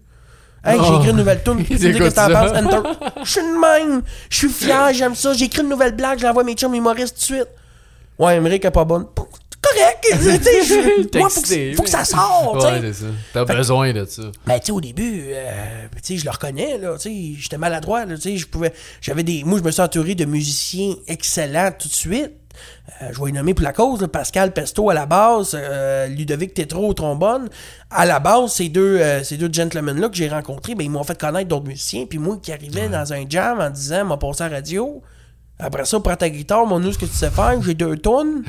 [0.64, 1.62] Hey, j'ai écrit une nouvelle tune.
[1.64, 2.48] Tu dis que écoutent t'en ça.
[2.48, 2.88] penses, enter.
[3.22, 4.02] Je suis de même.
[4.30, 5.32] Je suis fier, j'aime ça.
[5.34, 7.48] J'ai écrit une nouvelle blague, je l'envoie à mes chums humoristes tout de suite.
[8.18, 9.06] Ouais, Emmerich est pas bonne.
[9.74, 10.06] Correct!
[10.22, 12.56] je- Moi, faut que, excité, faut que ça sorte.
[12.56, 13.06] Ouais, c'est ça.
[13.32, 14.22] T'as besoin de ça.
[14.46, 17.58] Ben, tu sais, au début, euh, tu sais, je le reconnais, là, tu sais, j'étais
[17.58, 20.94] maladroit, là, tu sais, je pouvais, j'avais des, moi, je me suis entouré de musiciens
[21.06, 22.32] excellents tout de suite.
[23.02, 26.06] Euh, je vais les nommer pour la cause, là, Pascal Pesto à la basse, euh,
[26.06, 27.48] Ludovic Tétro au trombone.
[27.90, 31.02] À la base, ces deux, euh, ces deux gentlemen-là que j'ai rencontrés, ben, ils m'ont
[31.02, 34.44] fait connaître d'autres musiciens, puis moi qui arrivais dans un jam en disant, m'a passé
[34.44, 35.02] à la radio.
[35.58, 38.42] Après ça, prends ta guitare, mon nous, ce que tu sais faire, j'ai deux tonnes.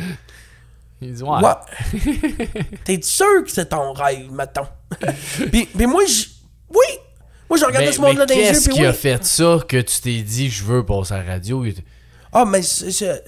[1.06, 1.40] Il dit, ouais.
[1.40, 2.68] Ouais.
[2.84, 4.68] T'es sûr que c'est ton rêve, mettons?
[5.52, 6.26] puis, puis moi, je.
[6.70, 6.98] Oui!
[7.50, 8.86] Moi, je regardais Mais, ce monde-là dans les yeux, qu'est-ce qui oui.
[8.88, 11.64] a fait ça que tu t'es dit, je veux passer à la radio?
[12.34, 13.24] Ah, mais c'est.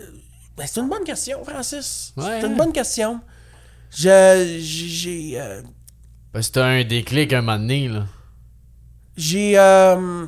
[0.57, 2.13] ben, c'est une bonne question, Francis.
[2.17, 2.39] Ouais.
[2.41, 3.19] C'est une bonne question.
[3.91, 4.57] Je.
[4.59, 5.39] J'ai.
[5.39, 5.61] euh,
[6.33, 8.05] Parce que t'as un déclic un moment donné, là.
[9.15, 9.57] J'ai.
[9.57, 10.25] euh,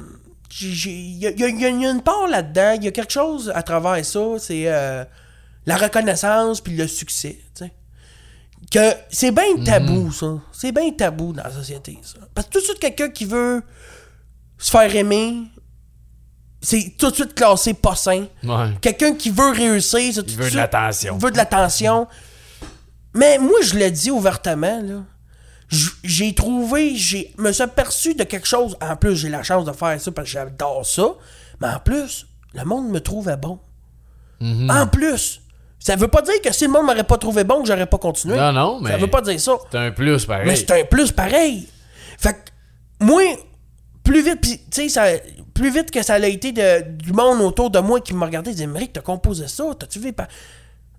[0.61, 4.03] y, y il y a une part là-dedans, il y a quelque chose à travers
[4.05, 5.03] ça, c'est euh,
[5.65, 7.73] la reconnaissance puis le succès, tu sais.
[8.71, 10.37] Que c'est bien tabou, ça.
[10.51, 12.19] C'est bien tabou dans la société, ça.
[12.35, 13.63] Parce que tout de suite, quelqu'un qui veut
[14.57, 15.43] se faire aimer,
[16.61, 18.27] c'est tout de suite classé pas sain.
[18.43, 18.71] Ouais.
[18.81, 21.15] Quelqu'un qui veut réussir, c'est tout Il veut de l'attention.
[21.15, 22.07] il veut de l'attention.
[23.13, 25.03] Mais moi, je le dis ouvertement, là.
[26.03, 28.75] J'ai trouvé, j'ai me suis aperçu de quelque chose.
[28.81, 31.13] En plus, j'ai la chance de faire ça parce que j'adore ça.
[31.61, 33.59] Mais en plus, le monde me trouvait bon.
[34.41, 34.69] Mhm.
[34.71, 35.41] En plus,
[35.79, 37.97] ça veut pas dire que si le monde m'aurait pas trouvé bon, que j'aurais pas
[37.97, 38.35] continué.
[38.37, 38.91] Non, non, mais.
[38.91, 39.53] Ça veut pas dire ça.
[39.71, 40.45] C'est un plus, pareil.
[40.47, 41.67] Mais c'est un plus pareil.
[42.17, 43.21] Fait que, moi,
[44.03, 45.05] plus vite, pis, tu sais, ça-
[45.53, 48.51] plus vite que ça a été de, du monde autour de moi qui me regardait,
[48.51, 50.13] disait, Méric, t'as composé ça, t'as-tu vu?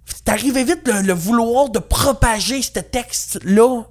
[0.06, 3.82] C'est arrivé vite le, le vouloir de propager ce texte-là.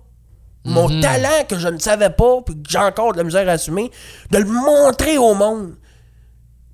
[0.65, 1.01] Mon Mhm.
[1.01, 3.89] talent que je ne savais pas, puis que j'ai encore de la misère à assumer,
[4.31, 5.75] de le montrer au monde.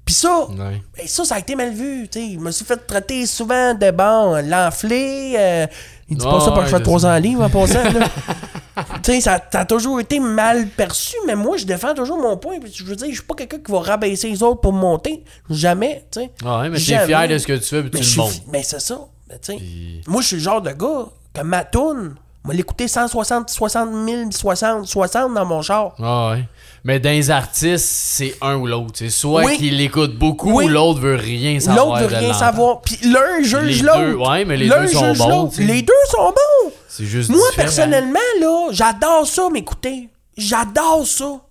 [0.05, 0.81] Puis ça, Ouais.
[0.97, 2.07] ben ça, ça a été mal vu.
[2.07, 2.33] tu sais.
[2.35, 5.33] Je me suis fait traiter souvent de bon, l'enflé.
[5.37, 5.67] euh,
[6.09, 7.05] il dit pas ça parce que je fais je trois sais.
[7.07, 7.81] ans en livre en passant.
[9.03, 12.37] tu sais, ça, ça a toujours été mal perçu, mais moi, je défends toujours mon
[12.37, 12.57] point.
[12.71, 15.23] Je veux dire, je suis pas quelqu'un qui va rabaisser les autres pour monter.
[15.49, 16.31] Jamais, tu sais.
[16.45, 18.63] Ouais, mais t'es fier de ce que tu fais, puis Mais tu le fi- Mais
[18.63, 18.99] c'est ça.
[19.29, 23.49] Mais Puis- moi, je suis le genre de gars que ma toune Moi, l'écouter 160,
[23.49, 25.95] 60 000, 60, 60 dans mon char.
[25.97, 26.43] Ah ouais.
[26.86, 28.91] Mais dans les artistes, c'est un ou l'autre.
[28.93, 29.58] C'est soit Oui.
[29.58, 30.65] qu'il l'écoute beaucoup Oui.
[30.65, 31.86] ou l'autre veut rien savoir.
[31.88, 32.82] L'autre veut rien savoir.
[32.82, 34.00] Puis l'un juge Les l'autre.
[34.00, 35.52] deux, ouais, mais les deux sont bons.
[35.58, 36.71] Les deux sont bons.
[36.88, 37.63] C'est juste Moi, différent.
[37.65, 40.10] personnellement, là, j'adore ça, m'écouter.
[40.38, 41.41] J'adore ça.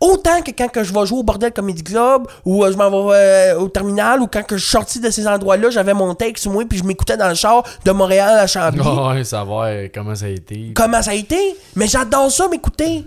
[0.00, 2.90] Autant que quand que je vais jouer au Bordel Comedy Club, ou euh, je m'en
[3.08, 6.14] vais euh, au terminal, ou quand que je suis sorti de ces endroits-là, j'avais mon
[6.14, 8.80] texte moi, puis je m'écoutais dans le char de Montréal à Chambly.
[8.84, 10.72] Ah ouais, savoir comment ça a été.
[10.74, 11.38] Comment ça a été?
[11.76, 13.04] Mais j'adore ça, m'écouter.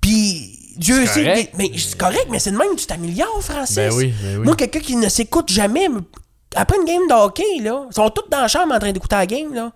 [0.00, 1.24] Puis, Dieu sait.
[1.24, 1.54] correct.
[1.56, 3.76] Mais, c'est correct, mais c'est de même que tu t'améliores, Francis.
[3.76, 4.44] Ben oui, ben oui.
[4.44, 5.88] Moi, quelqu'un qui ne s'écoute jamais,
[6.54, 9.16] après une game de hockey, là, ils sont tous dans la chambre en train d'écouter
[9.16, 9.72] la game, là.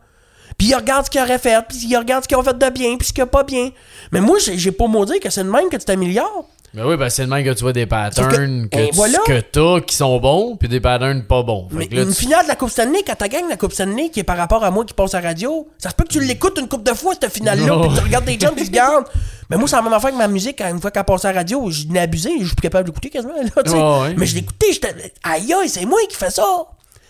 [0.58, 2.68] Puis ils regardent ce qu'ils auraient fait, puis ils regardent ce qu'ils ont fait de
[2.68, 3.70] bien, puis ce qu'ils ont pas bien.
[4.12, 6.46] Mais moi, j'ai pas dire que c'est de même que tu t'améliores.
[6.72, 9.18] Ben oui, ben c'est le même que tu vois des patterns que, tu- voilà.
[9.26, 11.68] que t'as qui sont bons, puis des patterns pas bons.
[11.68, 13.56] Fait Mais que là, une tu- finale de la Coupe Stanley, quand t'as gagné la
[13.56, 15.94] Coupe Stanley, qui est par rapport à moi qui passe à la radio, ça se
[15.96, 18.54] peut que tu l'écoutes une coupe de fois, cette finale-là, puis tu regardes des gens
[18.54, 19.06] qui se gardent.
[19.48, 21.32] Mais moi, c'est la même affaire que ma musique, quand une fois qu'elle passe à
[21.32, 23.70] la radio, je l'ai abusé, je suis plus capable d'écouter quasiment, là, tu.
[23.72, 24.14] Ouais.
[24.16, 24.94] Mais je l'écoutais, j'étais.
[25.24, 26.44] Aïe, aïe, c'est moi qui fais ça.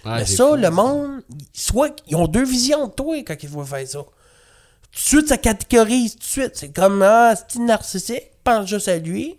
[0.06, 1.20] Mais ça, fou, le monde,
[1.52, 3.98] soit ils ont deux visions de toi quand ils vont faire ça.
[3.98, 4.06] Tout
[4.96, 6.52] de suite, ça catégorise, tout de suite.
[6.54, 9.36] C'est comme, ah, c'est narcissique, pense juste à lui.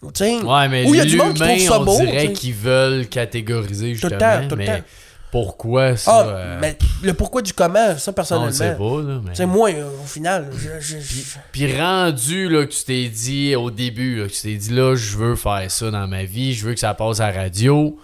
[0.00, 0.36] Tu sais.
[0.42, 2.54] Ouais, mais Ou il y a du monde qui l'humain, trouve ça on dirait qu'ils
[2.54, 4.84] veulent catégoriser Tout le justement, temps, tout le mais temps.
[5.32, 8.46] pourquoi ça Ah, euh, mais le pourquoi du comment, ça, on personnellement.
[8.46, 9.20] le sait pas, là.
[9.38, 13.56] mais- moi, euh, au final, je, je- je- Puis rendu là, que tu t'es dit
[13.56, 16.54] au début, là, que tu t'es dit là, je veux faire ça dans ma vie,
[16.54, 17.98] je veux que ça passe à la radio,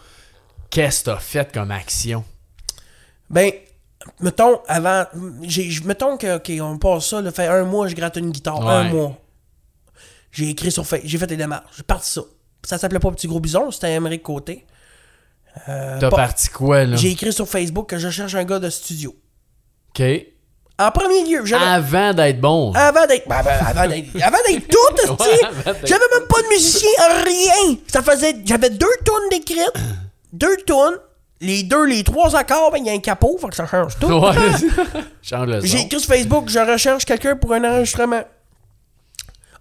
[0.70, 2.24] qu'est-ce que t'as fait comme action?
[3.30, 3.52] Ben,
[4.20, 5.04] mettons, avant.
[5.84, 8.66] Mettons que, OK, on passe ça, là, fait un mois, je gratte une guitare.
[8.68, 9.16] Un mois.
[10.34, 11.64] J'ai écrit sur Facebook, j'ai fait des démarches.
[11.76, 12.20] J'ai parti ça.
[12.64, 14.66] Ça s'appelait pas Petit Gros Bison, c'était Émeric Côté.
[15.68, 16.96] Euh, T'as pas- parti quoi, là?
[16.96, 19.14] J'ai écrit sur Facebook que je cherche un gars de studio.
[19.90, 20.02] OK.
[20.76, 21.64] En premier lieu, j'avais.
[21.64, 22.72] Avant d'être bon.
[22.74, 23.28] Avant d'être.
[23.28, 24.08] ben, ben, avant d'être.
[24.22, 26.90] Avant d'être tout, Ouais, J'avais même pas de musicien,
[27.24, 27.76] rien!
[27.86, 28.34] Ça faisait.
[28.44, 29.72] J'avais deux tonnes d'écrites.
[30.32, 30.96] Deux tonnes.
[31.40, 33.96] Les deux, les trois accords, ben, il y a un capot, faut que ça change
[34.00, 34.06] tout.
[34.06, 34.32] Ouais.
[35.22, 38.22] Change le J'ai écrit sur Facebook, je recherche quelqu'un pour un enregistrement.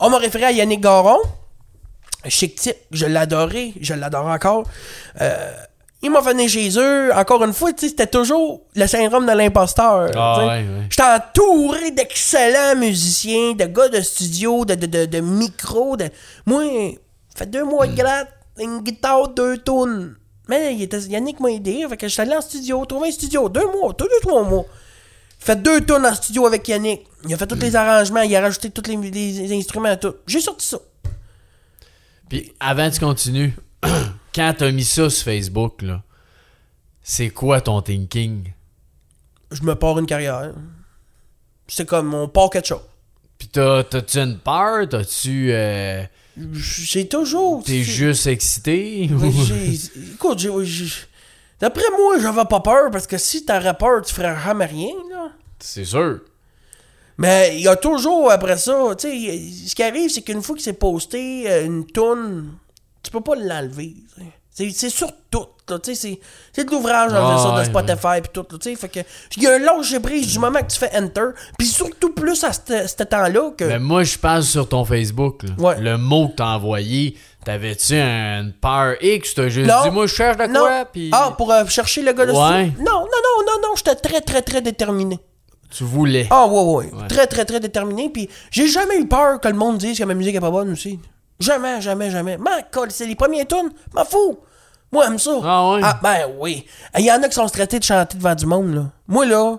[0.06, 1.18] On m'a référé à Yannick Garon.
[2.28, 4.64] Chic type, je l'adorais, je l'adore encore.
[5.22, 5.54] Euh,
[6.02, 10.12] il m'a venu chez eux, encore une fois, c'était toujours le syndrome de l'imposteur.
[10.14, 10.66] Ah ouais, ouais.
[10.90, 15.96] J'étais entouré d'excellents musiciens, de gars de studio, de, de, de, de micro.
[15.96, 16.10] De...
[16.46, 16.64] Moi,
[17.34, 18.28] fait deux mois de gratte,
[18.60, 20.18] une guitare, deux tonnes.
[20.50, 23.48] Mais il était, Yannick m'a aidé, fait que j'étais allé en studio, trouvé un studio,
[23.48, 24.66] deux mois, deux, deux, trois mois.
[25.44, 27.02] Fait deux tonnes en studio avec Yannick.
[27.28, 30.16] Il a fait tous les arrangements, il a rajouté tous les, les instruments, tout.
[30.28, 30.78] J'ai sorti ça.
[32.30, 33.54] Puis avant que tu continues,
[34.36, 36.02] quand t'as mis ça sur Facebook, là,
[37.02, 38.52] c'est quoi ton thinking?
[39.52, 40.54] Je me pars une carrière.
[41.68, 42.82] C'est comme, on part quelque chose.
[43.38, 44.88] Puis t'as- t'as-tu une peur?
[44.90, 45.52] T'as-tu.
[45.52, 46.04] euh,
[46.54, 47.64] J'ai toujours.
[47.64, 49.04] T'es juste excité?
[50.14, 50.88] Écoute, j'ai-
[51.60, 54.94] d'après moi, j'avais pas peur parce que si t'aurais peur, tu ferais jamais rien.
[55.66, 56.20] C'est sûr.
[57.18, 60.56] Mais il y a toujours après ça, tu sais, ce qui arrive, c'est qu'une fois
[60.56, 62.54] qu'il s'est posté euh, une toune,
[63.04, 63.94] tu peux pas l'enlever.
[64.52, 66.20] C'est sur tout, tu sais, c'est-
[66.52, 69.00] c'est de l'ouvrage en Ah, ça de ouais, Spotify puis tout, tu sais, fait que
[69.38, 72.44] il y a un lâcher prise du moment que tu fais Enter, puis surtout plus
[72.44, 73.64] à ce temps-là que...
[73.64, 75.42] Mais moi, je pense sur ton Facebook.
[75.44, 75.50] là.
[75.58, 75.80] Ouais.
[75.82, 79.34] Le mot que t'as envoyé, t'avais-tu une peur X?
[79.34, 79.84] T'as juste Non.
[79.84, 80.86] dit, moi, je cherche de quoi?
[80.86, 82.66] Puis ah, pour euh, chercher le gars de Ouais.
[82.78, 85.20] Non, non, non, non, non, j'étais très, très, très déterminé.
[85.76, 86.28] Tu voulais.
[86.30, 87.08] Ah, ouais, ouais, Ouais.
[87.08, 88.10] Très, très, très déterminé.
[88.10, 90.72] Puis j'ai jamais eu peur que le monde dise que ma musique est pas bonne
[90.72, 91.00] aussi.
[91.40, 92.38] Jamais, jamais, jamais.
[92.38, 93.72] Ma colle, c'est les premiers tunes.
[93.94, 94.38] M'en fous.
[94.92, 95.32] Moi, j'aime ça.
[95.44, 95.82] Ah ouais?
[96.04, 96.66] ben oui.
[96.98, 98.86] Il y en a qui sont traités de chanter devant du monde, là.
[99.08, 99.58] Moi, là,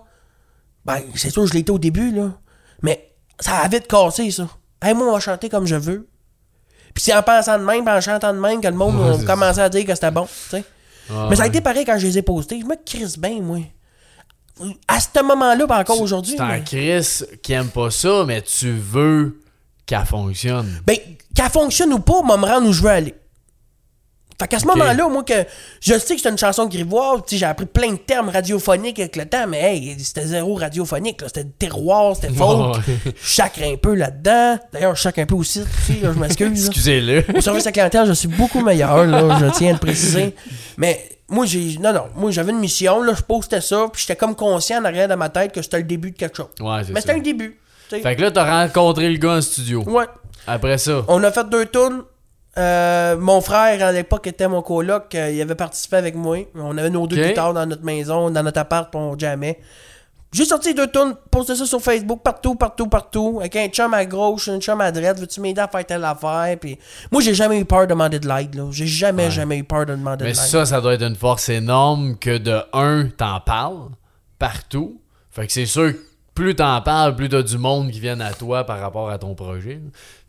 [0.85, 2.31] ben, c'est sûr, je l'étais au début, là.
[2.83, 4.46] Mais ça a vite cassé, ça.
[4.81, 6.09] Hey, moi, on va chanter comme je veux.
[6.94, 9.20] Puis c'est en pensant de même, puis en chantant de même, que le monde Ouais,
[9.22, 10.64] a commencé à dire que c'était bon, tu sais.
[11.11, 12.61] Ah, Mais ça a été pareil quand je les ai postés.
[12.61, 13.59] Je me crisse bien, moi.
[14.86, 16.34] À ce moment-là, pas encore aujourd'hui.
[16.36, 19.40] C'est un mais- Chris qui aime pas ça, mais tu veux
[19.86, 20.80] qu'elle fonctionne.
[20.86, 20.96] Ben,
[21.34, 23.14] qu'elle fonctionne ou pas, moi, me rendre où je veux aller.
[24.40, 25.44] Fait qu'à ce moment-là, moi, que
[25.80, 29.26] je sais que c'est une chanson sais, j'ai appris plein de termes radiophoniques avec le
[29.26, 31.28] temps, mais hey, c'était zéro radiophonique, là.
[31.28, 32.76] C'était terroir, c'était folk.
[33.22, 34.58] Sacre un peu là-dedans.
[34.72, 36.66] D'ailleurs, je sacre un peu aussi, là, je m'excuse.
[36.66, 37.24] Excusez-le.
[37.36, 40.34] Au service à clientèle, je suis beaucoup meilleur, là, je tiens à le préciser.
[40.78, 41.78] Mais moi, j'ai.
[41.78, 44.85] Non, non, moi, j'avais une mission, là, je postais ça, puis j'étais comme conscient en
[44.85, 46.48] arrière de ma tête que c'était le début de quelque chose.
[46.60, 47.58] Ouais, Mais c'était un début.
[47.88, 49.83] Fait que là, t'as rencontré le gars en studio.
[49.85, 50.06] Ouais.
[50.46, 51.02] Après ça?
[51.08, 52.02] On a fait deux tunes.
[52.56, 55.14] Euh, mon frère, à l'époque, était mon coloc.
[55.14, 56.38] euh, il avait participé avec moi.
[56.54, 57.29] On avait nos deux Ok.
[57.29, 59.58] guitares dans notre maison, dans notre appart, puis on jammait.
[60.35, 64.04] J'ai sorti deux tonnes, posté ça sur Facebook, partout, partout, partout, avec un chum à
[64.04, 66.56] gauche, un chum à droite, veux-tu m'aider à faire telle affaire?
[66.60, 66.76] Puis
[67.12, 68.64] moi, j'ai jamais eu peur de demander de l'aide, là.
[68.72, 69.30] J'ai jamais, Ouais.
[69.30, 70.44] jamais eu peur de demander Mais de l'aide.
[70.46, 73.90] ça, ça doit être une force énorme que de un, t'en parles
[74.40, 75.00] partout.
[75.30, 75.98] Fait que c'est sûr que
[76.35, 79.37] plus t'en parles, plus t'as du monde qui viennent à toi par rapport à ton
[79.37, 79.80] projet.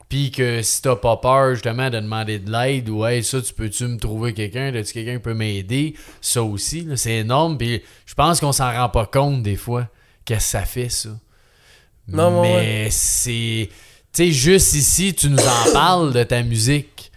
[0.08, 3.51] Puis que si t'as pas peur justement de demander de l'aide ou hey, ça, tu
[3.56, 5.95] peux-tu me trouver quelqu'un, as-tu quelqu'un qui peut m'aider?
[6.22, 7.58] Ça aussi, là, c'est énorme.
[7.58, 9.88] Puis je pense qu'on s'en rend pas compte des fois
[10.26, 11.10] qu'est-ce que ça fait, ça.
[12.08, 13.70] Non, ouais, Mais c'est.
[14.14, 17.12] Tu sais, juste ici, tu nous en parles de ta musique.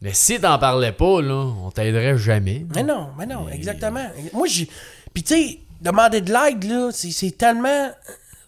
[0.00, 2.64] Mais si t'en parlais pas, là, on t'aiderait jamais.
[2.74, 4.06] Mais non, mais non, exactement.
[4.32, 4.68] Moi, j'ai.
[5.12, 7.90] Puis, tu sais, demander de l'aide, là, c'est tellement.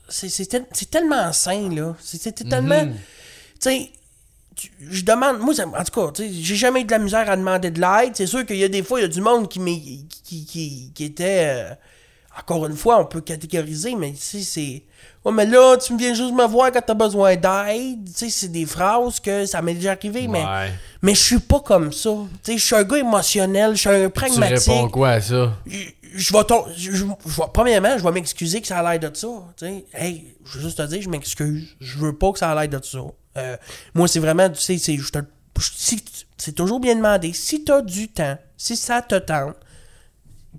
[0.09, 1.97] C'est c'est tel- c'est tellement sain, là.
[2.01, 2.85] C'est tellement.
[2.87, 2.95] Mhm.
[3.61, 3.91] Tu sais,
[4.81, 5.41] je demande.
[5.41, 8.13] Moi, ça- en tout cas, j'ai jamais eu de la misère à demander de l'aide.
[8.15, 10.93] C'est sûr qu'il y a des fois, il y a du monde qui, qui, qui,
[10.95, 11.45] qui était.
[11.49, 11.75] euh,
[12.43, 14.83] encore une fois, on peut catégoriser, mais tu sais, c'est.
[15.25, 18.05] Ouais, mais là, tu me viens juste me voir quand t'as besoin d'aide.
[18.07, 20.45] Tu sais, c'est des phrases que ça m'est déjà arrivé, mais.
[20.45, 20.73] Ouais.
[21.03, 22.11] Mais je suis pas comme ça.
[22.43, 24.69] Tu sais, je suis un gars émotionnel, je suis un Tu pragmatique.
[24.73, 25.53] réponds quoi à ça?
[25.67, 26.67] Je, vais ton-
[27.53, 29.29] premièrement, je vais m'excuser que ça a l'air de ça.
[29.57, 29.85] tu sais.
[29.95, 31.69] Hey, je veux juste te dire, je m'excuse.
[31.81, 32.99] Je veux pas que ça a l'air de ça.
[33.39, 33.57] Euh,
[33.95, 34.99] moi, c'est vraiment, tu sais, c'est,
[36.37, 37.33] c'est toujours bien demandé.
[37.33, 39.57] Si t'as du temps, si ça te tente,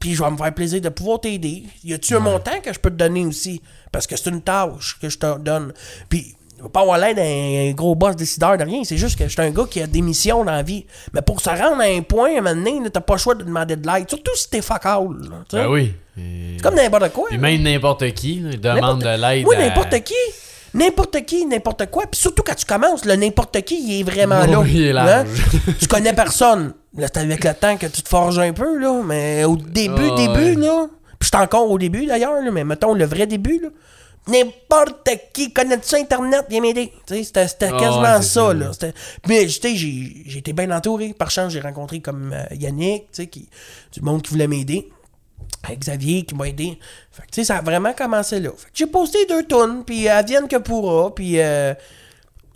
[0.01, 1.63] puis je vais me faire plaisir de pouvoir t'aider.
[1.85, 3.61] Y a-tu un montant que je peux te donner aussi?
[3.93, 5.71] Parce que c'est une tâche que je te donne.
[6.09, 8.83] Puis, je vais pas avoir l'air d'un gros boss décideur de rien.
[8.83, 10.85] C'est juste que je suis un gars qui a des missions dans la vie.
[11.13, 13.19] Mais pour se rendre à un point, à un moment donné, là, t'as pas le
[13.19, 14.07] choix de demander de l'aide.
[14.09, 15.07] Surtout si t'es fuck all.
[15.29, 15.43] là.
[15.53, 15.93] Ben oui.
[16.17, 17.27] Et- C'est comme n'importe quoi.
[17.29, 17.41] Puis là.
[17.41, 19.45] même n'importe qui là, demande de l'aide.
[19.47, 20.13] Oui, à- n'importe qui.
[20.73, 22.05] N'importe qui, n'importe quoi.
[22.09, 24.59] Puis surtout quand tu commences, le n'importe qui, il est vraiment là.
[24.59, 24.93] Oui, il est Hein?
[24.93, 25.27] large.
[25.79, 26.73] tu connais personne.
[26.97, 29.01] Là, c'est avec le temps que tu te forges un peu, là.
[29.05, 30.67] Mais au début, Ah, début, ouais.
[30.67, 30.87] là.
[31.19, 33.69] Puis je suis encore au début, d'ailleurs, là, mais mettons le vrai début, là.
[34.27, 36.93] N'importe qui connaît ça Internet, viens m'aider.
[37.07, 38.71] C'était c'était Ah, quasiment ouais, ça, là.
[38.73, 38.93] C'était-
[39.27, 41.13] Mais, tu sais, j'ai j'ai été bien entouré.
[41.17, 43.49] Par chance, j'ai rencontré comme euh, Yannick, tu sais, qui,
[43.93, 44.89] du monde qui voulait m'aider.
[45.63, 46.77] Avec Xavier qui m'a aidé.
[47.11, 48.49] Fait que, tu sais, ça a vraiment commencé là.
[48.55, 51.73] Fait que j'ai posté deux tonnes, puis euh, Vienne que pourra, puis euh,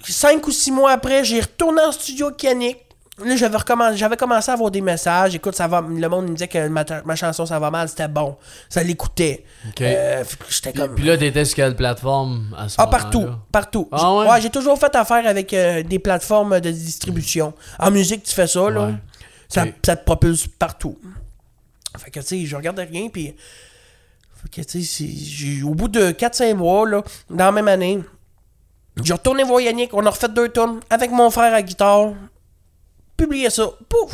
[0.07, 2.77] cinq ou six mois après, j'ai retourné en studio avec Yannick.
[3.24, 5.34] Là, j'avais, recommencé, j'avais commencé à avoir des messages.
[5.36, 8.09] Écoute, ça va, le monde me disait que ma, ma chanson Ça va mal, c'était
[8.09, 8.36] bon.
[8.68, 9.45] Ça l'écoutait.
[9.70, 9.82] Ok.
[9.82, 10.95] Euh, j'étais Puis, comme.
[10.95, 13.01] puis là, t'étais sur quelle plateforme à ce Ah, moment-là?
[13.03, 13.88] partout, partout.
[13.93, 14.41] Ah J'ai- ouais?
[14.41, 17.53] j'ai toujours fait affaire avec euh, des plateformes de distribution.
[17.80, 18.88] En musique, tu fais ça, là.
[18.88, 18.93] Ouais.
[19.47, 20.97] Ça, te propulse partout.
[21.97, 23.34] Fait que, tu sais, je regardais rien, puis...
[24.41, 27.99] Fait que, tu sais, au bout de 4-5 mois, là, dans la même année,
[29.01, 32.09] j'ai retourné voir Yannick, on a refait deux tonnes avec mon frère à guitare,
[33.18, 34.11] publié ça, pouf!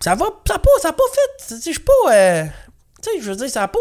[0.00, 2.12] Ça va, ça a pas, ça a pas fait, je suis pas...
[2.14, 2.44] euh,
[3.02, 3.78] tu sais, je veux dire, ça a pas...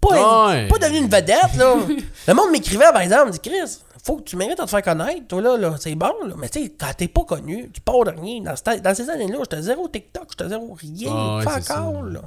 [0.00, 0.68] Pas, Ouais.
[0.68, 1.76] pas devenu une vedette, là.
[2.28, 5.26] Le monde m'écrivait, par exemple, dit Chris, faut que tu mérites de te faire connaître,
[5.28, 6.34] toi, là, là c'est bon, là.
[6.36, 8.42] Mais tu sais, quand t'es pas connu, tu pars de rien.
[8.42, 11.38] Dans, cette- dans ces années-là, j'étais zéro TikTok, j'étais zéro rien.
[11.38, 11.78] Ouais, c'est ça.
[11.78, 12.20] all, là.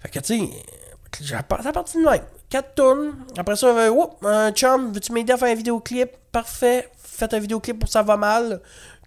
[0.00, 0.50] Fait que, tu sais,
[1.22, 2.20] j'ai pas- ça a parti de même.
[2.48, 3.14] 4 tonnes.
[3.36, 6.10] Après ça, euh, whoop, un chum, veux-tu m'aider à faire un vidéoclip?
[6.30, 6.88] Parfait.
[6.98, 8.60] Faites un vidéoclip pour Ça va mal.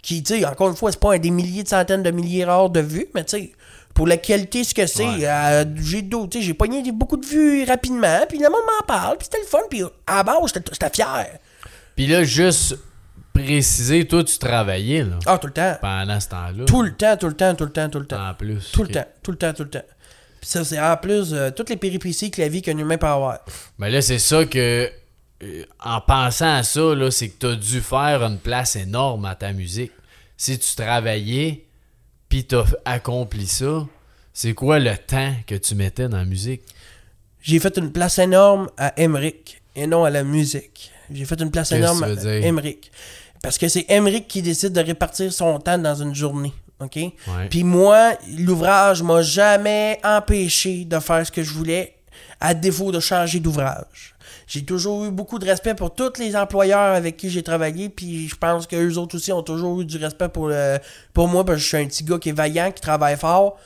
[0.04, 2.46] Qui, tu sais, encore une fois, c'est pas un des milliers de centaines de milliers
[2.46, 3.52] rares de vues, mais tu sais,
[3.96, 5.26] pour la qualité, ce que c'est, Ouais.
[5.26, 8.86] euh, j'ai d'autres, tu sais, j'ai pogné beaucoup de vues rapidement, puis le monde m'en
[8.86, 11.40] parle, puis c'était le fun, puis à la base, j'étais fier.
[11.96, 12.76] Puis là, juste
[13.34, 15.78] préciser, toi, tu travaillais, là, Ah, tout le temps.
[15.82, 16.66] pendant ce temps-là.
[16.66, 18.30] Tout le temps, tout le temps, tout le temps, tout le temps.
[18.30, 18.72] En plus.
[18.72, 19.86] Tout le temps, tout le temps, tout le temps.
[20.42, 23.08] Puis ça, c'est en plus euh, toutes les péripéties que la vie qu'un humain peut
[23.08, 23.40] avoir.
[23.78, 24.92] Mais là, c'est ça que.
[25.44, 29.36] Euh, en pensant à ça, là, c'est que t'as dû faire une place énorme à
[29.36, 29.92] ta musique.
[30.38, 31.66] Si tu travaillais,
[32.30, 33.86] puis t'as accompli ça,
[34.34, 36.62] c'est quoi le temps que tu mettais dans la musique?
[37.42, 40.92] J'ai fait une place énorme à Emmerich et non à la musique.
[41.12, 42.46] J'ai fait une place énorme à tu dire?
[42.46, 42.92] Emmerich.
[43.42, 46.54] Parce que c'est Emmerich qui décide de répartir son temps dans une journée.
[46.80, 46.96] OK?
[46.96, 47.14] Ouais.
[47.50, 51.96] Puis moi, l'ouvrage m'a jamais empêché de faire ce que je voulais,
[52.40, 54.13] à défaut de changer d'ouvrage.
[54.54, 58.28] J'ai toujours eu beaucoup de respect pour tous les employeurs avec qui j'ai travaillé, puis
[58.28, 60.78] je pense qu'eux autres aussi ont toujours eu du respect pour, le-
[61.12, 63.58] pour moi, parce que je suis un petit gars qui est vaillant, qui travaille fort.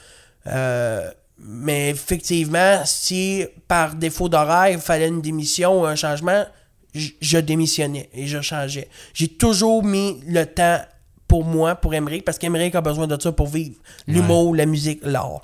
[0.45, 6.45] Euh, mais effectivement, si par défaut d'horaire, il fallait une démission ou un changement,
[6.93, 8.87] je démissionnais et je changeais.
[9.13, 10.79] J'ai toujours mis le temps
[11.27, 13.75] pour moi, pour Emmerich, parce qu'Emmerich a besoin de ça pour vivre.
[14.07, 15.41] L'humour, la musique, l'art.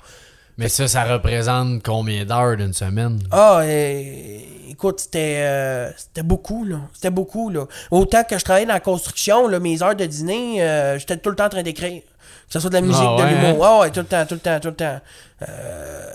[0.56, 3.18] Mais ça, ça représente combien d'heures d'une semaine?
[3.30, 4.38] Ah, euh,
[4.70, 6.76] écoute, c'était euh, c'était beaucoup, là.
[6.94, 7.66] C'était beaucoup, là.
[7.90, 11.30] Autant que je travaillais dans la construction, là, mes heures de dîner, euh, j'étais tout
[11.30, 12.02] le temps en train d'écrire.
[12.02, 13.64] Que ce soit de la musique, Ah de l'humour.
[13.64, 15.00] Ah ouais, tout le temps, tout le temps, tout le temps.
[15.48, 16.10] Euh,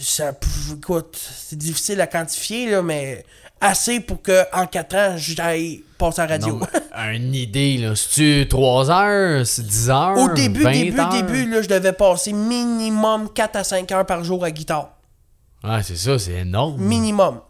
[0.00, 3.24] ça, pff, écoute, c'est difficile à quantifier, là, mais
[3.60, 6.58] assez pour que en 4 ans, j'aille passer à la radio.
[6.58, 6.66] Non,
[7.12, 7.94] une idée, là.
[7.96, 9.46] C'est-tu 3 heures?
[9.46, 10.16] C'est 10 heures?
[10.18, 11.08] Au début, 20 début, heures?
[11.10, 14.90] début, là, je devais passer minimum 4 à 5 heures par jour à guitare.
[15.64, 16.80] Ouais, c'est ça, c'est énorme.
[16.80, 17.40] Minimum.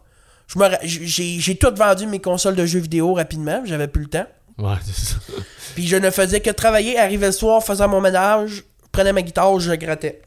[0.47, 4.03] Je me ra- J'ai j'ai tout vendu mes consoles de jeux vidéo rapidement, j'avais plus
[4.03, 4.25] le temps.
[4.57, 5.15] Ouais, c'est ça.
[5.75, 9.59] Puis je ne faisais que travailler, arriver le soir, faisais mon ménage, prenais ma guitare,
[9.59, 10.23] je grattais.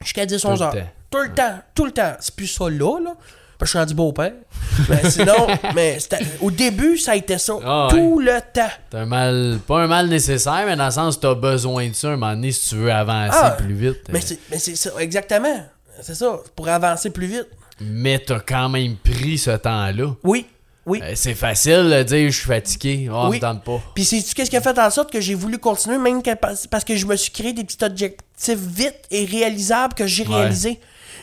[0.00, 0.74] Jusqu'à 10-11 Tout le heures.
[1.10, 2.12] Tout le temps, tout le temps.
[2.20, 3.14] C'est plus ça là, là.
[3.60, 4.32] Je suis rendu beau-père.
[4.88, 5.98] mais sinon, mais
[6.40, 7.54] au début, ça a été ça.
[7.64, 7.90] Ah ouais.
[7.98, 8.68] tout le temps.
[8.90, 12.08] T'as un mal, pas un mal nécessaire, mais dans le sens t'as besoin de ça
[12.08, 13.98] un moment donné si tu veux avancer Ah, plus vite.
[14.10, 15.64] Mais Euh, c'est mais c'est ça, exactement.
[16.00, 17.48] C'est ça, pour avancer plus vite.
[17.80, 20.14] Mais t'as quand même pris ce temps-là.
[20.22, 20.46] Oui,
[20.86, 21.00] oui.
[21.02, 23.08] Euh, c'est facile de dire je suis fatigué.
[23.12, 23.36] Oh, Oui.
[23.36, 23.80] me tente pas.
[23.94, 26.84] Puis c'est qu'est-ce qui a fait en sorte que j'ai voulu continuer, même que- parce
[26.84, 30.34] que je me suis créé des petits objectifs vite et réalisables que j'ai Ouais.
[30.36, 30.78] réalisés?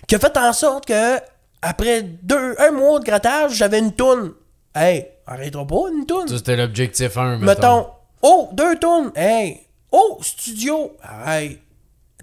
[0.07, 1.17] Qui a fait en sorte que
[1.66, 4.34] après deux, un mois de grattage, j'avais une toune.
[4.76, 6.28] Hey, arrêtera pas une toune.
[6.28, 7.38] Ça, c'était l'objectif 1.
[7.39, 7.88] Mettons,
[8.22, 9.11] oh, deux tonnes.
[9.16, 9.61] Hey,
[9.91, 10.95] oh, studio.
[11.26, 11.59] Hey.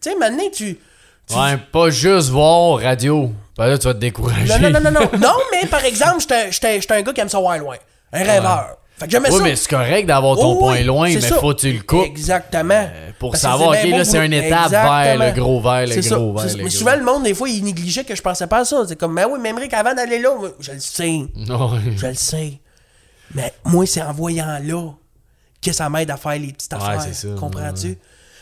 [0.01, 0.78] Tu sais, maintenant, tu.
[1.26, 3.32] tu- Ouais, pas juste voir radio.
[3.59, 4.47] Ben là, tu vas te décourager.
[4.59, 5.11] Non, non, non, non, non.
[5.18, 7.76] non, mais par exemple, j'étais- un gars qui aime ça voir loin.
[8.12, 8.76] Un rêveur.
[9.03, 9.42] Fait que j'aimais Oui, ça.
[9.44, 11.36] mais c'est correct d'avoir ton Oh, point oui, loin, c'est mais ça.
[11.40, 12.05] faut que tu le coupes.
[12.07, 12.74] Exactement.
[12.74, 15.40] Euh, pour Parce que savoir, c'est ok, bien là, beau c'est une étape vers le
[15.40, 16.16] gros vert, le C'est ça.
[16.16, 18.22] gros vert, C'est- le Mais gros souvent, le monde, des fois, il négligeait que je
[18.22, 18.84] pensais pas à ça.
[18.86, 21.22] C'est comme, mais oui, même Rick, avant d'aller là, moi, je le sais.
[21.96, 22.61] Je le sais.
[23.34, 24.90] Mais moi, c'est en voyant là
[25.64, 27.00] que ça m'aide à faire les petites affaires.
[27.03, 27.28] c'est ça.
[27.38, 27.98] Comprends-tu?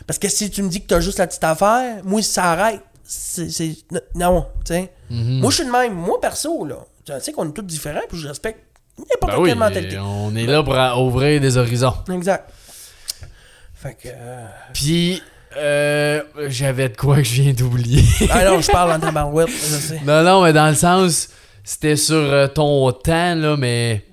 [0.07, 2.53] Parce que si tu me dis que t'as juste la petite affaire, moi, si ça
[2.53, 3.51] arrête, c'est.
[3.51, 3.77] c'est-
[4.15, 4.91] Non, tu sais.
[5.11, 5.41] Mhm.
[5.41, 5.95] Moi, je suis de même.
[5.95, 8.61] Moi, perso, là, je sais qu'on est tous différents, puis je respecte
[9.09, 9.99] n'importe Ben oui, quelle mentalité.
[9.99, 10.75] on est là pour
[11.07, 11.95] ouvrir des horizons.
[12.13, 12.51] Exact.
[13.75, 14.09] Fait que.
[14.09, 15.23] euh, Puis,
[15.57, 18.05] euh, j'avais de quoi que je viens d'oublier.
[18.31, 20.01] Ah non, je parle en tabarouette, je sais.
[20.05, 21.29] non, non, mais dans le sens,
[21.65, 24.05] c'était sur euh, ton temps, là, mais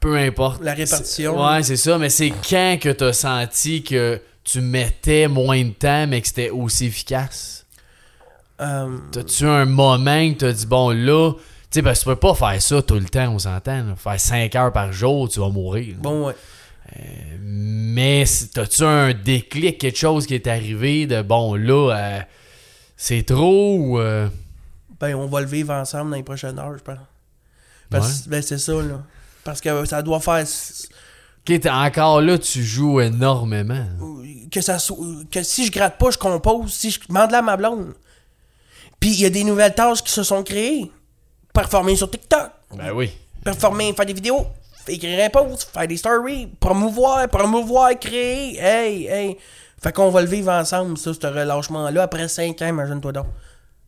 [0.00, 0.62] peu importe.
[0.62, 1.40] La répartition.
[1.46, 6.06] Ouais, c'est ça, mais c'est quand que t'as senti que tu mettais moins de temps,
[6.08, 7.64] mais que c'était aussi efficace?
[8.60, 11.32] Euh, T'as-tu un moment que t'as dit, bon, là,
[11.72, 13.84] tu sais, que tu peux pas faire ça tout le temps, on s'entend.
[13.84, 13.96] là.
[13.96, 15.96] Faire 5 heures par jour, tu vas mourir.
[15.98, 16.34] bon, ouais.
[17.40, 22.20] Mais si- t'as-tu un déclic, quelque chose qui est arrivé de, bon, là, euh,
[22.96, 23.98] c'est trop ou.
[23.98, 24.28] euh,
[25.00, 26.98] Ben, on va le vivre ensemble dans les prochaines heures, je pense.
[27.90, 29.02] Parce, Ben, c'est ça, là.
[29.44, 30.44] Parce que ça doit faire.
[30.44, 33.84] Ok, t'es- encore là, tu joues énormément.
[34.50, 34.96] Que ça soit.
[35.30, 36.72] Que si je gratte pas, je compose.
[36.72, 37.94] Si je demande là à ma blonde.
[39.00, 40.90] Puis il y a des nouvelles tâches qui se sont créées.
[41.52, 42.50] Performer sur TikTok.
[42.74, 43.10] Ben oui.
[43.44, 44.46] Performer, faire des vidéos.
[44.88, 45.68] Écrire un post.
[45.72, 46.48] Faire des stories.
[46.58, 48.58] Promouvoir, promouvoir, créer.
[48.58, 49.36] Hey, hey.
[49.82, 52.02] Fait qu'on va le vivre ensemble, ça, ce relâchement-là.
[52.04, 53.26] Après 5 ans, imagine-toi donc.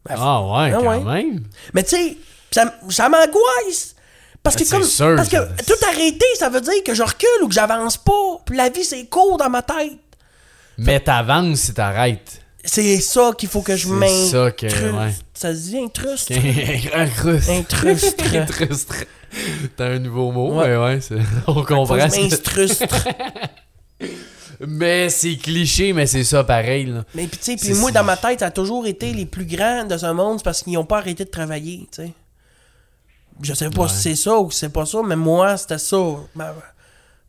[0.06, 1.22] Ben, Ah ouais, Ah quand ouais.
[1.24, 1.44] même.
[1.72, 2.16] Mais tu sais,
[2.50, 3.94] ça, ça m'angoisse.
[4.42, 4.82] Parce que Ben, comme.
[4.88, 8.40] sûr, parce que tout arrêter, ça veut dire que je recule ou que j'avance pas.
[8.44, 9.92] Puis la vie, c'est court dans ma tête.
[10.76, 12.40] Mais t'avances si t'arrêtes.
[12.64, 14.30] C'est ça qu'il faut que je C'est m'incruste.
[14.30, 15.14] ça que- ouais.
[15.34, 16.32] Ça se dit incruste.
[16.94, 17.50] Incrustre.
[17.52, 18.24] Incrustre.
[18.36, 18.94] Incrustre.
[19.76, 20.68] T'as un nouveau mot, Ouais.
[20.68, 21.00] mais ouais,
[21.46, 21.96] on comprend.
[24.66, 26.86] Mais c'est cliché, mais c'est ça pareil.
[26.86, 27.04] Là.
[27.14, 29.84] Mais tu sais, puis moi, dans ma tête, ça a toujours été les plus grands
[29.84, 32.12] de ce monde parce qu'ils n'ont pas arrêté de travailler, tu sais.
[33.42, 33.88] Je sais pas Ouais.
[33.88, 35.96] si c'est ça ou si c'est pas ça, mais moi, c'était ça.
[36.36, 36.54] Ma,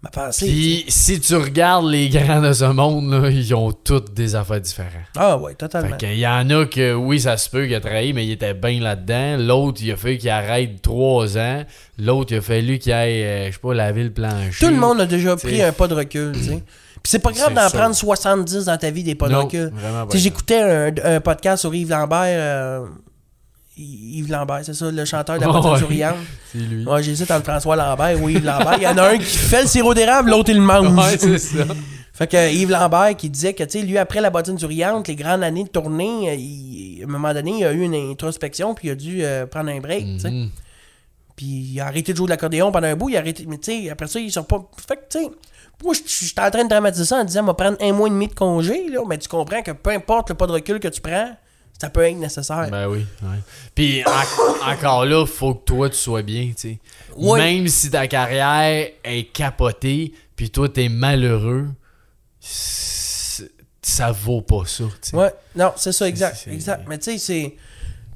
[0.05, 0.45] ma pensée.
[0.45, 4.61] Puis si tu regardes les grands de ce monde, là, ils ont toutes des affaires
[4.61, 4.91] différentes.
[5.17, 5.89] Ah ouais, totalement.
[5.89, 8.31] Fait qu'il y en a que, oui, ça se peut qu'il a travaillé, mais il
[8.31, 9.37] était bien là-dedans.
[9.37, 11.63] L'autre, il a fallu qu'il arrête trois ans.
[11.97, 14.65] L'autre, il a fallu qu'il aille, euh, je sais pas, laver le plancher.
[14.65, 15.47] Tout le monde a déjà T'sais.
[15.47, 16.63] pris un pas de recul, tu sais.
[17.03, 19.71] Puis c'est pas grave d'en prendre 70 dans ta vie des pas de recul.
[20.13, 22.19] j'écoutais un, un podcast sur Yves Lambert.
[22.23, 22.85] euh,
[23.77, 26.05] Yves Lambert, c'est ça, le chanteur de la Oh, ouais.
[26.51, 26.85] C'est lui.
[26.85, 28.75] Ouais, j'hésite entre François Lambert ou Yves Lambert.
[28.77, 30.87] Il y en a un qui fait le sirop d'érable, l'autre il le mange.
[30.95, 31.65] Ouais, c'est ça.
[32.13, 35.15] Fait que Yves Lambert qui disait que, tu sais, lui, après la bottine souriante, les
[35.17, 38.73] grandes années de tournée, euh, il- à un moment donné, il a eu une introspection,
[38.73, 40.31] puis il a dû euh, prendre un break, tu sais.
[40.31, 40.49] Mhm.
[41.35, 43.45] Puis il a arrêté de jouer de l'accordéon pendant un bout, il a arrêté.
[43.49, 44.63] Mais tu sais, après ça, il sort pas.
[44.87, 45.31] Fait que, tu sais,
[45.83, 48.07] moi, je j'étais en train de dramatiser ça en disant, on va prendre un mois
[48.07, 50.79] et demi de congé, là, mais tu comprends que peu importe le pas de recul
[50.79, 51.31] que tu prends,
[51.81, 52.69] ça peut être nécessaire.
[52.71, 53.37] Ben oui, ouais.
[53.73, 56.79] Puis en- encore là, faut que toi tu sois bien, tu sais.
[57.17, 57.39] Oui.
[57.39, 61.67] Même si ta carrière est capotée, puis toi t'es malheureux,
[63.81, 64.83] ça vaut pas ça.
[65.01, 65.15] tu sais.
[65.15, 66.47] Ouais, non, c'est ça, exact.
[66.51, 66.85] exact.
[66.87, 67.55] Mais tu sais, c'est.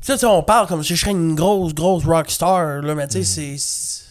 [0.02, 3.24] Tu sais, on parle comme si je serais une grosse, grosse rockstar, là, mais tu
[3.24, 4.06] sais, c'est- c'est.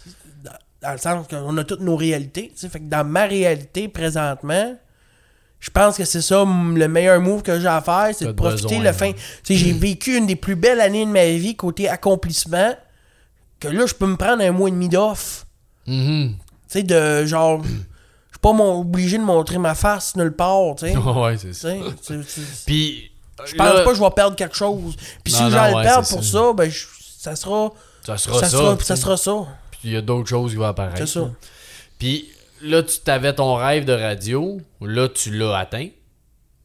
[0.44, 2.50] Dans, dans le sens qu'on a toutes nos réalités.
[2.54, 4.76] tu sais, Fait que dans ma réalité, présentement,
[5.60, 8.62] je pense que c'est ça le meilleur move que j'ai à faire, c'est de profiter
[8.76, 9.06] besoin, le fin.
[9.08, 9.16] ouais.
[9.48, 12.74] J'ai vécu une des plus belles années de ma vie côté accomplissement,
[13.60, 15.46] que là, je peux me prendre un mois et demi d'off.
[15.86, 16.34] Mhm.
[16.38, 17.62] Tu sais, de genre.
[18.30, 20.96] Je suis pas mon- obligé de montrer ma face nulle part, tu sais.
[20.96, 21.70] ouais, c'est ça.
[22.66, 23.10] Puis,
[23.44, 24.94] je pense là, pas que je vais perdre quelque chose.
[25.24, 26.30] Puis si le ouais, perdre c'est pour ça.
[26.30, 26.86] ça, ben je-
[27.18, 27.70] ça sera
[28.06, 28.96] ça sera ça, ça.
[28.96, 29.32] sera ça.
[29.72, 30.98] Puis il y a d'autres choses qui vont apparaître.
[30.98, 31.28] C'est ça.
[31.98, 32.28] Puis
[32.62, 34.60] là, tu t'avais ton rêve de radio.
[34.80, 35.88] Là, tu l'as atteint.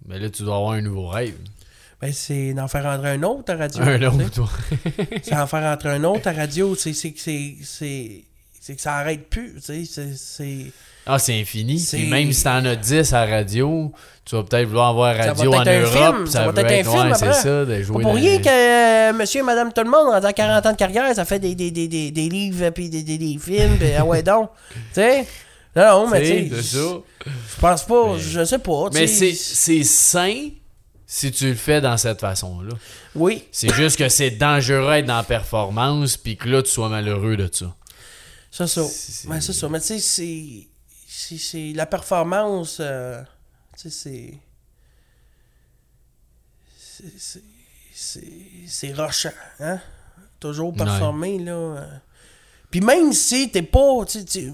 [0.07, 1.35] Mais là, tu dois avoir un nouveau rêve.
[2.01, 3.81] Ben c'est d'en faire rentrer un autre à radio.
[3.81, 4.49] Un autre, toi.
[5.23, 10.09] C'est d'en faire rentrer un autre à radio, c'est que ça arrête plus, tu sais,
[10.17, 10.65] c'est
[11.05, 11.81] Ah, c'est infini.
[11.89, 13.93] Puis même si t'en as 10 à radio,
[14.25, 16.15] tu vas peut-être vouloir avoir va radio peut-être en un Europe.
[16.15, 18.37] film, ça, ça va peut-être être un film ouais, c'est ça, de jouer pour rien
[18.39, 21.39] que euh, monsieur et madame tout le monde, dans 40 ans de carrière, ça fait
[21.39, 24.49] des, des, des, des, des livres puis des, des, des films, puis ah ouais donc.
[24.73, 25.25] Tu sais?
[25.75, 26.77] Non, non, mais Tu ça.
[26.77, 28.89] je pense pas, Mais- je sais pas.
[28.93, 30.49] Mais c'est sain
[31.07, 32.73] si tu le fais dans cette façon-là.
[33.15, 36.89] Oui, C'est juste que c'est dangereux d'être dans la performance puis que là, tu sois
[36.89, 37.75] malheureux de ça.
[38.51, 38.67] Ça.
[38.67, 39.67] C'est- Mais c'est ça.
[39.69, 40.67] Mais tu sais,
[41.39, 42.77] c'est- la performance.
[42.79, 43.21] euh,
[43.77, 44.33] tu sais, c'est.
[46.77, 47.43] c'est- c'est-
[47.95, 48.23] C'est.
[48.67, 49.79] C'est rochant, hein?
[50.39, 51.85] Toujours performer, là.
[52.71, 54.03] Puis même si t'es pas.
[54.07, 54.53] tu sais, tu-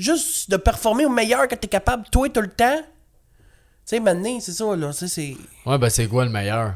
[0.00, 2.78] juste de performer au meilleur que t'es capable, toi, tout le temps.
[2.80, 4.92] Tu sais, maintenant, c'est ça, là.
[4.92, 5.36] Tu c'est.
[5.66, 6.74] Ouais, ben c'est quoi le meilleur?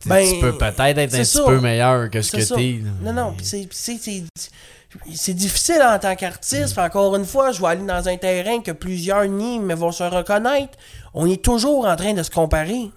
[0.00, 2.80] Tu- Ben, tu peux peut-être être un petit peu meilleur que ce que t'es.
[3.02, 6.72] Non, non, pis c'est, difficile en tant qu'artiste.
[6.74, 9.90] Puis encore une fois, je vais aller dans un terrain que plusieurs nient, mais vont
[9.92, 10.78] se reconnaître.
[11.14, 12.90] On est toujours en train de se comparer.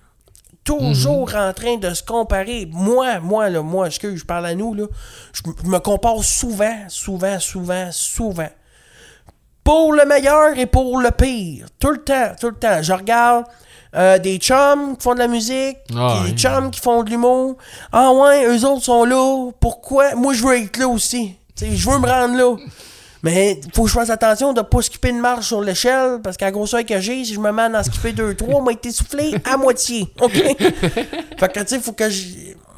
[0.63, 2.67] Toujours en train de se comparer.
[2.71, 4.85] Moi, moi, là, moi, excuse, je parle à nous, là.
[5.33, 8.49] Je me compare souvent, souvent, souvent, souvent.
[9.63, 11.67] Pour le meilleur et pour le pire.
[11.79, 12.81] Tout le temps, tout le temps.
[12.81, 13.45] Je regarde
[13.95, 17.57] euh, des chums qui font de la musique, Ah, des chums qui font de l'humour.
[17.91, 19.51] Ah ouais, eux autres sont là.
[19.59, 20.15] Pourquoi?
[20.15, 21.35] Moi, je veux être là aussi.
[21.61, 22.55] Je veux me rendre là.
[23.23, 26.49] Mais faut que je fasse attention de pas skipper une marche sur l'échelle, parce qu'à
[26.49, 29.35] grosseur que j'ai, si je me mets à en skipper deux, trois, m'a été soufflé
[29.45, 30.07] à moitié.
[30.21, 30.31] OK?
[30.33, 32.23] fait que, tu sais, faut que je...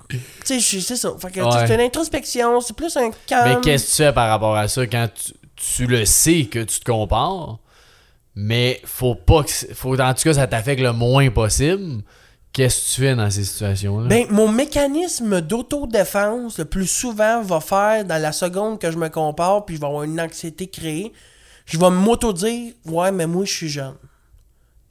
[0.10, 1.14] Tu sais, je- c'est ça.
[1.18, 1.66] Fait que, tu sais, Ouais.
[1.68, 3.56] c'est une introspection, c'est plus un calme.
[3.56, 6.60] Mais qu'est-ce que tu fais par rapport à ça quand tu, tu le sais que
[6.60, 7.60] tu te compares,
[8.36, 9.52] mais faut pas que.
[9.74, 12.04] Faut en tout cas ça t'affecte le moins possible.
[12.54, 14.08] Qu'est-ce que tu fais dans ces situations-là?
[14.08, 19.10] Ben, mon mécanisme d'autodéfense, le plus souvent, va faire dans la seconde que je me
[19.10, 21.12] compare, puis je vais avoir une anxiété créée,
[21.66, 23.96] je vais m'auto-dire, ouais, mais moi, je suis jeune.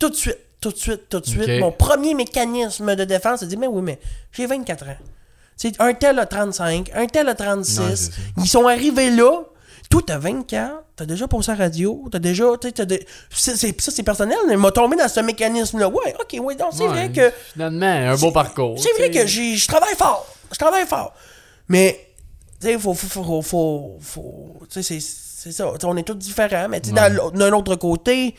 [0.00, 1.60] Tout de suite, tout de suite, tout de suite.
[1.60, 4.00] Mon premier mécanisme de défense, c'est de dire, mais oui, mais
[4.32, 4.96] j'ai 24 ans.
[5.56, 7.78] C'est un tel a 35, un tel a 36.
[7.78, 8.12] Ouais, c'est ça.
[8.38, 9.42] Ils sont arrivés là.
[9.91, 12.45] Toi, t'as 24, t'as déjà passé à la radio, t'as déjà.
[12.61, 15.89] t'as de- ça, c'est personnel, mais il m'a tombé dans ce mécanisme-là.
[15.89, 17.30] Ouais, ok, ouais, donc c'est Ouais, vrai que.
[17.53, 18.78] Finalement, un beau parcours.
[18.78, 20.26] C'est vrai que j'ai- je travaille fort.
[20.51, 21.12] Je travaille fort.
[21.68, 22.09] Mais,
[22.61, 25.70] tu sais, faut, faut, faut, faut, tu sais, c'est, c'est ça.
[25.85, 26.68] On est tous différents.
[26.68, 28.35] Mais, tu sais, d'un autre côté,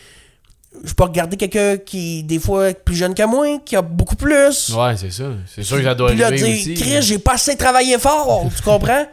[0.84, 4.16] je peux regarder quelqu'un qui, des fois, est plus jeune que moi, qui a beaucoup
[4.16, 4.70] plus.
[4.76, 5.26] Ouais, c'est ça.
[5.54, 6.76] C'est sûr que ça doit Puis là, dire.
[6.76, 9.06] Chris, j'ai pas assez travaillé fort, tu comprends?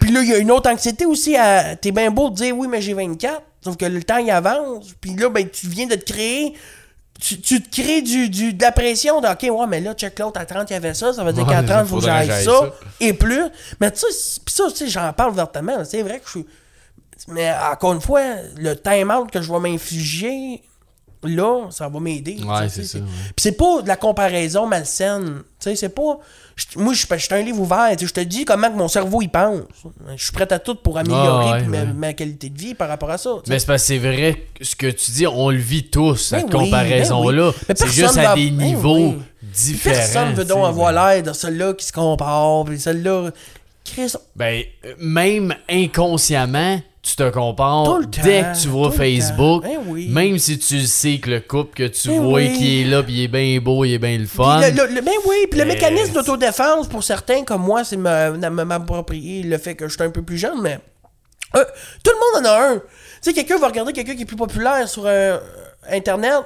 [0.00, 1.76] Puis là, il y a une autre anxiété aussi à.
[1.76, 3.42] T'es bien beau de dire oui, mais j'ai 24.
[3.62, 4.88] Sauf que le temps, il avance.
[5.00, 6.54] Puis là, ben, tu viens de te créer.
[7.20, 10.18] Tu, tu te crées du, du- de la pression de OK, ouais, mais là, check
[10.18, 11.12] l'autre, à 30, il y avait ça.
[11.12, 12.72] Ça veut dire Ouais, qu'à il 30, il faut que j'aille ça.
[13.00, 13.44] Et plus.
[13.80, 15.76] Mais tu sais, ça, tu sais, j'en parle ouvertement.
[15.78, 15.84] là.
[15.84, 16.46] C'est vrai que je suis.
[17.28, 18.20] Mais encore une fois,
[18.58, 20.62] le time-out que je vais m'infliger,
[21.26, 22.38] là, ça va m'aider.
[22.44, 23.04] Ouais, c'est ça, ouais.
[23.04, 25.42] Puis c'est pas de la comparaison malsaine.
[25.60, 26.18] Tu sais, c'est pas.
[26.76, 27.88] moi, je suis un livre ouvert.
[27.98, 29.60] Je te dis comment que mon cerveau il pense.
[30.16, 33.10] Je suis prêt à tout pour améliorer Ah, ouais, ma, qualité de vie par rapport
[33.10, 33.30] à ça.
[33.48, 36.16] Mais c'est parce que c'est vrai que ce que tu dis, on le vit tous,
[36.16, 37.50] cette Ben oui, comparaison-là.
[37.52, 37.74] ben oui.
[37.76, 39.18] C'est juste à va- des ben niveaux oui.
[39.42, 39.96] différents.
[39.96, 43.30] Personne veut donc avoir ben- l'air de celui-là qui se compare, puis celui-là.
[43.84, 49.64] Chris, Ben, euh, même inconsciemment, tu te compares temps, dès que tu vois Facebook.
[49.86, 50.08] oui.
[50.08, 52.52] Même si tu sais que le couple que tu Ben vois oui.
[52.56, 54.60] qui est là, puis il est bien beau, il est bien le fun.
[54.60, 59.42] le, le- le- ben oui, puis le mécanisme d'autodéfense, pour certains comme moi, c'est m'approprier
[59.42, 60.78] le fait que je suis un peu plus jeune, mais
[61.56, 61.64] euh,
[62.02, 62.74] tout le monde en a un.
[62.76, 62.82] Tu
[63.20, 65.38] sais, quelqu'un va regarder quelqu'un qui est plus populaire sur euh,
[65.90, 66.42] Internet.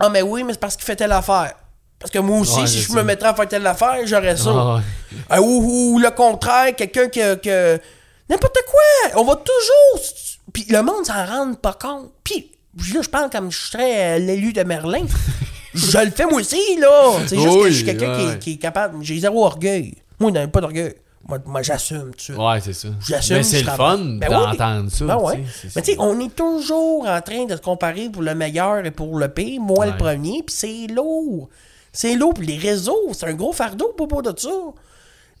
[0.00, 1.52] Ah, mais oui, mais c'est parce qu'il fait telle affaire.
[1.98, 2.94] Parce que moi aussi, Ouais, si je ça.
[2.94, 4.50] me mettrais à faire telle affaire, j'aurais ça.
[4.54, 4.80] Ah ouais.
[5.28, 7.80] Ah, ou, ou le contraire, quelqu'un que, que-
[8.28, 9.20] N'importe quoi!
[9.20, 10.06] On va toujours.
[10.52, 12.12] Puis le monde s'en rend pas compte.
[12.24, 12.50] Puis
[12.94, 15.06] là, je parle comme je serais euh, l'élu de Merlin.
[15.74, 17.12] je le fais moi aussi, là.
[17.26, 18.32] C'est juste que je suis quelqu'un qui, ouais.
[18.34, 19.02] est- qui est capable.
[19.02, 19.94] J'ai zéro orgueil.
[20.20, 20.94] Moi, il pas d'orgueil.
[21.26, 22.38] Moi, moi j'assume suite.
[22.38, 22.88] Ouais, c'est ça.
[23.06, 25.04] J'assume, Mais c'est le fun Ben d'entendre ça.
[25.04, 25.44] Ben tu ouais.
[25.76, 28.90] Mais tu sais, on est toujours en train de se comparer pour le meilleur et
[28.90, 29.60] pour le pire.
[29.60, 31.48] Moi, le premier, puis c'est lourd.
[31.92, 34.48] C'est lourd, puis les réseaux, c'est un gros fardeau pour propos de ça.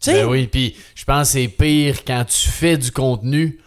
[0.06, 3.58] Ben oui, puis je pense que c'est pire quand tu fais du contenu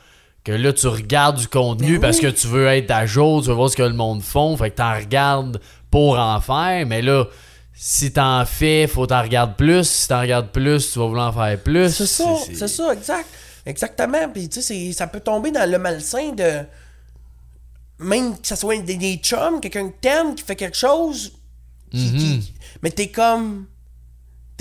[0.43, 2.23] que là tu regardes du contenu Ben parce oui.
[2.23, 4.71] que tu veux être à jour, tu veux voir ce que le monde font, fait
[4.71, 5.59] que t'en regardes
[5.91, 7.25] pour en faire, mais là
[7.73, 11.41] si t'en fais, faut t'en regarder plus, si t'en regardes plus, tu vas vouloir en
[11.41, 11.89] faire plus.
[11.95, 13.27] C'est ça, c'est ça, exact.
[13.65, 14.29] Exactement.
[14.31, 16.61] Puis, tu sais, ça peut tomber dans le malsain de.
[17.99, 21.31] Même que ça soit des, des chums, quelqu'un que t'aimes, qui fait quelque chose.
[21.91, 23.65] qui- qui- mais t'es comme.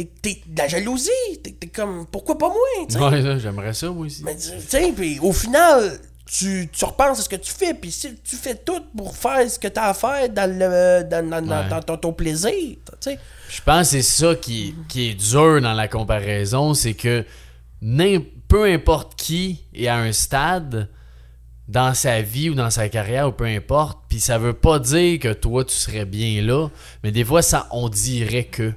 [0.05, 1.11] T'es, de la jalousie.
[1.43, 2.07] T'es, comme.
[2.07, 2.97] Pourquoi pas moi, tu?
[2.99, 4.23] Ouais, j'aimerais ça moi aussi.
[4.25, 7.91] Mais tu sais, puis au final, tu, tu repenses à ce que tu fais, puis
[7.91, 11.43] si tu fais tout pour faire ce que t'as à faire dans, le, dans, dans-
[11.45, 11.69] dans- Ouais.
[11.69, 13.19] dans ton, ton plaisir, tu sais.
[13.49, 17.25] Je pense que c'est ça qui, qui est dur dans la comparaison, c'est que
[18.49, 20.89] peu importe qui est à un stade
[21.69, 25.19] dans sa vie ou dans sa carrière ou peu importe, puis ça veut pas dire
[25.21, 26.69] que toi tu serais bien là,
[27.05, 28.73] mais des fois ça on dirait que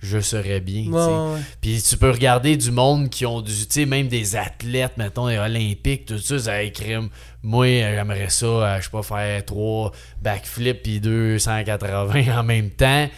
[0.00, 0.90] je serais bien.
[0.90, 1.40] Ouais.
[1.60, 5.26] Puis tu peux regarder du monde qui ont du, tu sais, même des athlètes, mettons,
[5.26, 6.94] olympiques, tout ça, ça écrit,
[7.42, 9.92] moi, j'aimerais ça, euh, je sais pas, faire trois
[10.22, 13.08] backflips puis 280 en même temps.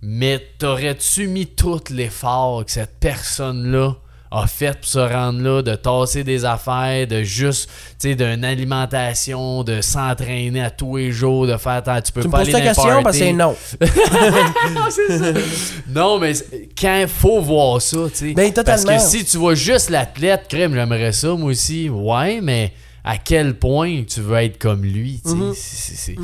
[0.00, 3.96] Mais t'aurais-tu mis tout l'effort que cette personne-là
[4.34, 7.68] a fait pour se rendre là, de tasser des affaires, de juste,
[8.00, 12.22] tu sais, d'une alimentation, de s'entraîner à tous les jours, de faire, attends, tu peux
[12.22, 13.54] Tu me pas poses aller ta question parce que non.
[15.88, 16.32] Non, mais
[16.80, 18.32] quand il faut voir ça, tu sais.
[18.32, 21.88] Ben, Parce que si tu vois juste l'athlète, crème, j'aimerais ça, moi aussi.
[21.90, 22.72] Ouais, mais
[23.04, 25.20] à quel point tu veux être comme lui,
[25.54, 26.16] c'est-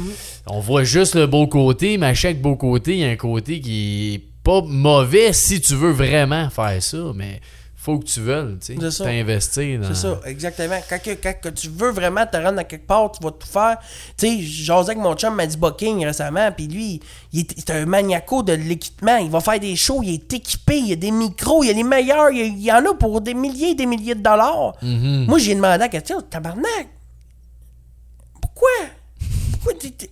[0.46, 3.16] On voit juste le beau côté, mais à chaque beau côté, il y a un
[3.16, 7.40] côté qui est pas mauvais si tu veux vraiment faire ça, mais
[7.81, 9.05] faut que tu veuilles, tu C'est sais.
[9.05, 9.87] T'investir dans...
[9.89, 10.81] C'est ça, exactement.
[10.91, 13.47] Quand, que- quand que tu veux vraiment te rendre à quelque part, tu vas tout
[13.47, 13.79] faire.
[14.16, 17.01] Tu sais, j'osais avec mon chum Maddie Bucking récemment, puis lui,
[17.33, 19.16] il est, un maniaco de l'équipement.
[19.18, 21.70] Il va faire des shows, il est équipé, il y a des micros, il y
[21.70, 23.87] a les meilleurs, il y, a- il y en a pour des milliers et des
[23.87, 24.74] milliers de dollars.
[24.83, 25.26] Mhm.
[25.29, 26.89] Moi, j'ai demandé la question, tabarnak,
[28.43, 28.68] pourquoi?
[29.53, 29.74] Pourquoi?
[29.79, 30.11] t'es-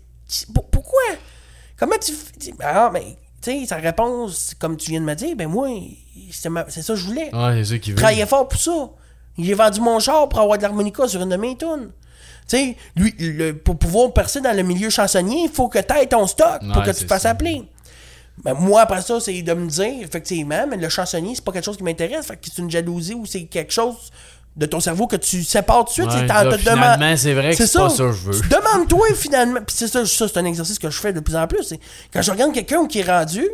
[0.55, 1.03] pour- pourquoi?
[1.77, 2.13] Comment tu?
[2.63, 5.69] Ah, mais, tu sais, sa réponse, comme tu viens de me dire, ben moi,
[6.33, 7.35] c'est ma- ça que je voulais.
[7.35, 8.01] Ouais, c'est ça qui Je veut.
[8.03, 8.91] travaillais fort pour ça.
[9.39, 11.91] J'ai vendu mon char pour avoir de l'harmonica sur une de mes tunes.
[12.49, 15.95] Tu sais, lui, le- pour pouvoir percer dans le milieu chansonnier, il faut que tu
[15.95, 17.31] aies ton stock pour Ouais, que tu te fasses ça.
[17.31, 17.63] appeler.
[18.45, 21.65] Ben, moi, après ça, c'est de me dire, effectivement, mais le chansonnier, c'est pas quelque
[21.65, 22.27] chose qui m'intéresse.
[22.27, 23.97] Fait que c'est une jalousie ou c'est quelque chose
[24.57, 26.07] de ton cerveau que tu sépares tout de suite.
[26.07, 27.11] Ouais, c'est là, finalement, vrai
[27.57, 28.41] que c'est pas ça que je veux.
[28.49, 29.61] Demande-toi finalement.
[29.67, 31.75] Puis c'est ça, ça c'est un exercice que je fais de plus en plus.
[32.13, 33.45] Quand je regarde quelqu'un qui est rendu,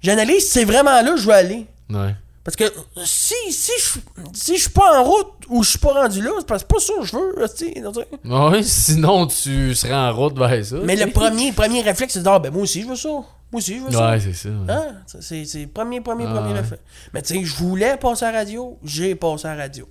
[0.00, 1.66] j'analyse si c'est vraiment là que je veux aller.
[1.90, 2.14] Ouais.
[2.44, 2.64] Parce que
[3.04, 3.98] si, si je
[4.34, 6.78] si je suis pas en route ou je suis pas rendu là, c'est c'est pas
[6.80, 8.44] ça que je veux.
[8.50, 10.76] Ouais, sinon tu serais en route vers ça.
[10.84, 13.08] Mais le premier, premier réflexe, c'est de dire, ah, ben moi aussi je veux ça.
[13.10, 13.24] Moi
[13.54, 14.10] aussi je veux ça.
[14.10, 14.48] Ouais, c'est ça.
[14.48, 14.72] ouais.
[14.72, 14.96] Hein?
[15.20, 16.58] C'est le premier, premier, Ah, premier ouais.
[16.60, 16.82] réflexe.
[17.14, 19.88] Mais tu sais, je voulais passer à la radio, j'ai passé à la radio.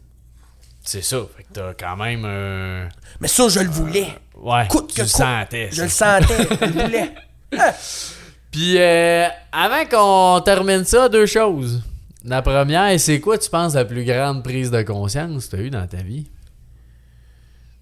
[0.84, 1.18] C'est ça.
[1.38, 2.90] Fait que t'as quand même un.
[3.22, 4.08] Mais ça, je le voulais.
[4.36, 4.68] Ouais.
[4.68, 5.16] Coûte tu que le coûte.
[5.16, 5.70] sentais.
[5.72, 7.12] Je le sentais, je le voulais.
[7.58, 7.74] Ah,
[8.52, 11.82] Puis, euh, avant qu'on termine ça, deux choses.
[12.24, 15.66] La première, c'est quoi, tu penses, la plus grande prise de conscience que tu as
[15.66, 16.28] eue dans ta vie?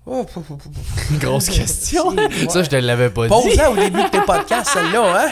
[0.09, 1.17] oh, pou, pou, pou, pou.
[1.19, 2.15] Grosse question.
[2.49, 3.29] Ça, je te l'avais pas dit.
[3.29, 5.31] Pose-la au début de tes podcasts, celle-là, hein?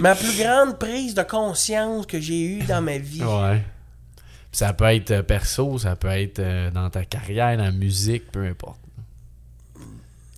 [0.00, 3.22] Ma plus grande prise de conscience que j'ai eue dans ma vie.
[3.22, 3.62] Ouais.
[4.52, 8.30] Ça peut être euh, perso, ça peut être euh, dans ta carrière, dans la musique,
[8.30, 8.78] peu importe.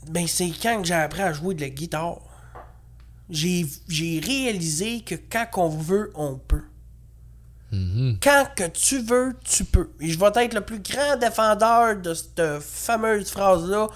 [0.09, 2.19] Ben, c'est quand que j'ai appris à jouer de la guitare.
[3.31, 6.65] J'ai j'ai réalisé que quand on veut, on peut.
[7.73, 8.19] Mhm.
[8.23, 9.91] Quand que tu veux, tu peux.
[10.01, 13.89] Et je vais être le plus grand défendeur de cette fameuse phrase-là,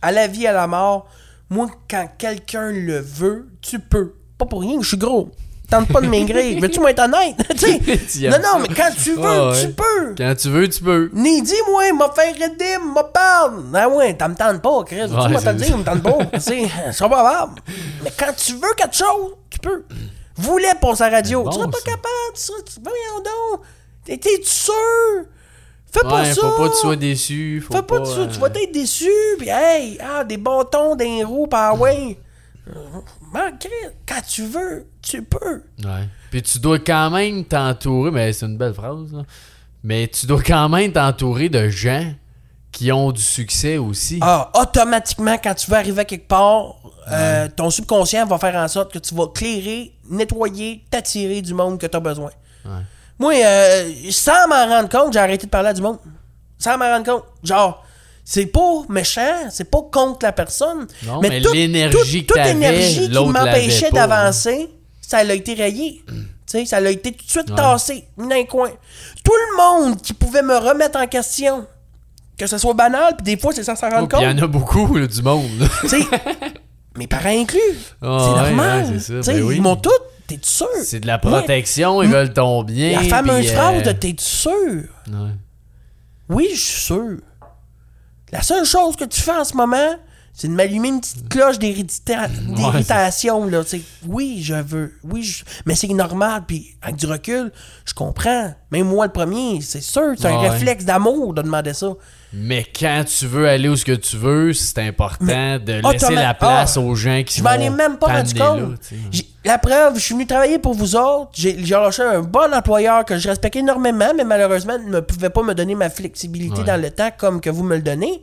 [0.00, 1.08] à la vie, à la mort.
[1.48, 4.14] Moi, quand quelqu'un le veut, tu peux.
[4.38, 5.30] Pas pour rien, je suis gros.
[5.72, 6.60] Tente pas de maigrir.
[6.60, 7.34] Veux-tu m'être honnête?
[7.48, 7.78] Tu sais,
[8.12, 9.58] Tu non, non, mais quand tu veux, ouais.
[9.58, 10.14] tu peux.
[10.18, 11.10] Quand tu veux, tu peux.
[11.14, 13.62] Ni dis-moi, m'a fait redime, m'a parle.
[13.72, 15.08] Ah ouais, t'as me tente pas, Chris.
[15.08, 16.38] Tu m'as te c'est le dire, me tente pas.
[16.38, 16.68] C'est
[16.98, 17.50] pas grave.
[18.04, 19.84] Mais quand tu veux quelque chose, tu peux.
[20.36, 21.42] Voulais à la radio.
[21.44, 21.84] C'est tu bon, seras pas ça.
[21.84, 22.34] capable.
[22.34, 23.60] Tu seras, voyons donc.
[24.04, 24.74] T'es- sûr?
[25.90, 26.40] Fais pas Ouais, ça.
[26.40, 27.64] faut pas que tu sois déçu.
[27.66, 28.26] Faut Fais pas, de ça.
[28.26, 29.10] Tu vas euh, être déçu.
[29.38, 32.18] Puis, hey, ah, des bâtons, des roues, par ouais.
[33.32, 35.64] Quand tu veux, tu peux.
[35.84, 36.08] Ouais.
[36.30, 39.22] Puis tu dois quand même t'entourer, mais c'est une belle phrase, là.
[39.84, 42.12] Mais tu dois quand même t'entourer de gens
[42.70, 44.18] qui ont du succès aussi.
[44.22, 46.76] Ah, automatiquement, quand tu veux arriver à quelque part,
[47.10, 51.78] euh, ton subconscient va faire en sorte que tu vas clairer, nettoyer, t'attirer du monde
[51.78, 52.30] que tu as besoin.
[52.64, 52.82] Ouais.
[53.18, 55.98] Moi, euh, sans m'en rendre compte, j'ai arrêté de parler à du monde.
[56.58, 57.24] Sans m'en rendre compte.
[57.42, 57.84] Genre,
[58.24, 60.86] c'est pas méchant, c'est pas contre la personne.
[61.04, 64.68] Non, mais toute- l'énergie toute- que Toute t'avais, énergie qui m'empêchait d'avancer,
[65.00, 66.02] ça a été rayé.
[66.46, 67.56] Sais, ça a été tout de suite Ouais.
[67.56, 68.70] tassé, mis dans un coin.
[69.24, 71.66] Tout le monde qui pouvait me remettre en question,
[72.36, 74.34] que ce soit banal, puis des fois, c'est sans s'en Oh, rendre puis il y
[74.34, 74.40] compte.
[74.40, 75.68] en a beaucoup, là, du monde.
[76.96, 77.58] mes parents inclus.
[78.02, 78.84] Ah, c'est ouais, normal.
[78.84, 79.56] ouais, c'est ça, ben oui.
[79.56, 79.90] Ils m'ont tout.
[80.26, 80.66] T'es sûr?
[80.84, 83.00] C'est de la protection, ils veulent ton bien.
[83.00, 84.84] La fameuse euh, phrase de t'es sûr?
[86.28, 87.16] Oui, je suis sûr.
[88.32, 89.94] La seule chose que tu fais en ce moment,
[90.32, 92.30] c'est de m'allumer une petite cloche d'irritation.
[94.06, 94.94] Oui, je veux.
[95.04, 96.44] Oui, je- mais c'est normal.
[96.46, 97.52] Puis avec du recul,
[97.84, 98.54] je comprends.
[98.70, 100.14] Même moi, le premier, c'est sûr.
[100.16, 101.92] C'est un réflexe d'amour de demander ça.
[102.34, 105.92] Mais quand tu veux aller où ce que tu veux, c'est important Mais- de Ah,
[105.92, 108.32] laisser la ma- place ah, aux gens qui Je m'en vont ai même pas rendu
[108.34, 108.60] compte.
[108.60, 111.30] là, La preuve, je suis venu travailler pour vous autres.
[111.34, 115.52] J'ai lâché un bon employeur que je respecte énormément, mais malheureusement ne pouvait pas me
[115.54, 116.64] donner ma flexibilité Ouais.
[116.64, 118.22] dans le temps comme que vous me le donnez.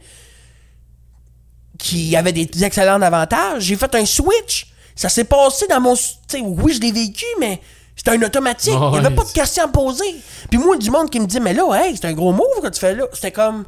[1.78, 3.64] Qui avait des excellents avantages.
[3.64, 4.68] J'ai fait un switch.
[4.96, 5.96] Ça s'est passé dans mon.
[5.96, 7.62] Tu sais, oui, je l'ai vécu, mais
[7.96, 8.74] c'était un automatique.
[8.76, 9.16] Il n'y avait Ouais.
[9.16, 10.04] pas de questions à poser.
[10.50, 12.68] Puis moi, du monde qui me dit, mais là, hey, c'est un gros move que
[12.68, 13.06] tu fais là.
[13.14, 13.64] C'était comme.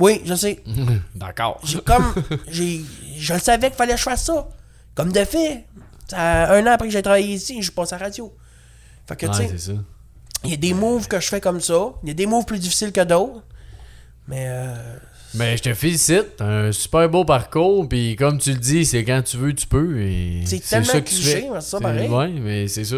[0.00, 0.62] Oui, je sais.
[1.14, 1.60] D'accord.
[1.64, 2.14] J'ai comme.
[2.48, 2.82] j'ai,
[3.18, 4.48] je le savais qu'il fallait que je fasse ça.
[4.94, 5.64] Comme de fait.
[6.08, 8.32] Ça- un an après que j'ai travaillé ici, je passe à la radio.
[9.06, 9.74] Fait que, Ouais, tu sais,
[10.44, 11.92] il y a des moves que je fais comme ça.
[12.02, 13.42] Il y a des moves plus difficiles que d'autres.
[14.28, 14.44] Mais.
[14.46, 14.96] Euh,
[15.34, 19.04] Mais je te félicite, t'as un super beau parcours, puis comme tu le dis, c'est
[19.04, 20.00] quand tu veux, tu peux.
[20.00, 21.48] et C'est tellement ça que tu cliché, fais.
[21.52, 22.08] mais c'est ça pareil.
[22.08, 22.96] Ouais, mais c'est ça.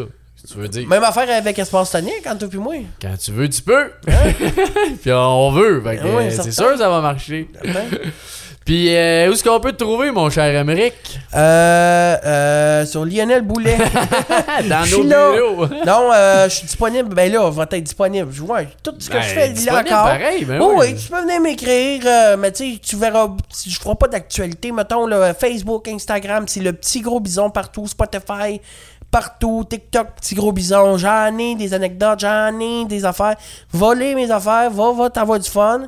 [0.49, 0.89] Tu veux dire.
[0.89, 2.75] même affaire avec Espace Tonique, quand toi puis moi.
[3.01, 3.91] Quand tu veux, tu peux.
[5.03, 5.83] puis on veut.
[5.87, 7.49] Euh, c'est sûr que ça va marcher.
[8.65, 11.19] Puis euh, où est-ce qu'on peut te trouver, mon cher Amérique?
[11.35, 13.79] Euh, euh, sur Lionel Boulet.
[14.69, 15.03] Dans nos
[15.35, 15.67] bureaux.
[15.87, 16.11] non,
[16.45, 17.13] je suis disponible.
[17.15, 18.29] Ben là, on va être disponible.
[18.31, 20.05] Je vois tout ce que Ben, je fais là encore.
[20.05, 20.89] pareil, ben Oh, oui.
[20.93, 23.29] oui, tu peux venir m'écrire, mais tu sais, tu verras,
[23.67, 28.61] je ferai pas d'actualité, mettons, là, Facebook, Instagram, c'est le petit gros bison partout, Spotify,
[29.11, 33.37] partout, TikTok, petit gros bison, j'en ai des anecdotes, j'en ai des affaires.
[33.73, 35.83] Voler mes affaires, va, va, t'avoir du fun.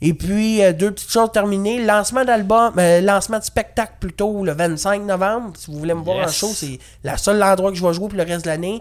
[0.00, 1.84] Et puis, euh, deux petites choses terminées.
[1.84, 5.52] Lancement d'album, euh, lancement de spectacle plutôt le 25 novembre.
[5.56, 8.08] Si vous voulez me voir en show, c'est la seule endroit que je vais jouer
[8.08, 8.78] pour le reste de l'année.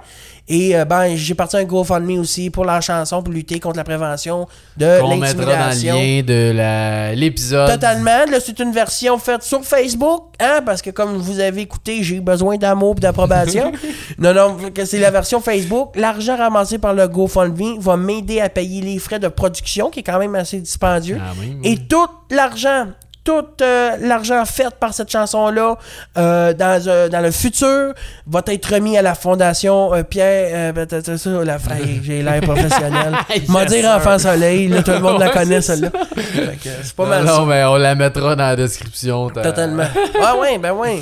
[0.50, 3.84] Et euh, ben, j'ai parti un GoFundMe aussi pour la chanson, pour lutter contre la
[3.84, 7.70] prévention de Qu'on mettra dans le lien de l'épisode.
[7.70, 8.26] Totalement.
[8.32, 12.22] Là, c'est une version faite sur Facebook, hein, parce que comme vous avez écouté, j'ai
[12.22, 13.72] besoin d'amour et d'approbation.
[14.18, 15.96] non, non, c'est la version Facebook.
[15.96, 20.04] L'argent ramassé par le GoFundMe va m'aider à payer les frais de production, qui est
[20.04, 21.16] quand même assez dispendieux.
[21.16, 22.88] Même, Et tout l'argent,
[23.28, 25.76] tout euh, l'argent fait par cette chanson-là
[26.18, 27.94] euh, dans, euh, dans le futur
[28.26, 30.74] va être remis à la fondation Pierre.
[30.74, 31.58] ben, ça, la
[32.04, 33.14] J'ai l'air professionnel.
[33.50, 33.90] M'a dire.
[33.90, 35.90] Enfant Soleil, là, tout le monde la connaît celle-là.
[36.16, 37.46] C'est pas Non, mal non, ça.
[37.46, 39.30] mais on la mettra dans la description.
[39.30, 39.84] ta- Totalement.
[40.24, 41.02] Ah ouais, ben ouais.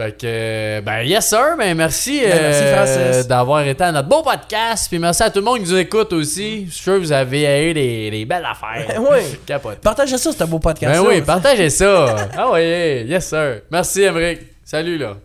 [0.00, 1.56] Fait que, ben, yes, sir.
[1.58, 4.86] Ben, merci, Ben, merci, euh, d'avoir été à notre beau podcast.
[4.88, 6.64] Puis merci à tout le monde qui nous écoute aussi.
[6.68, 8.86] Je suis sûr que vous avez eu des, des belles affaires.
[8.88, 9.24] Ben ouais.
[9.46, 9.80] Capote.
[9.80, 11.02] Partagez ça, c'est un beau podcast.
[11.02, 12.16] Ben oui, partagez ça.
[12.34, 12.62] ah oui,
[13.08, 13.60] yes, sir.
[13.70, 14.40] Merci, Emmerich.
[14.64, 15.16] Salut, là.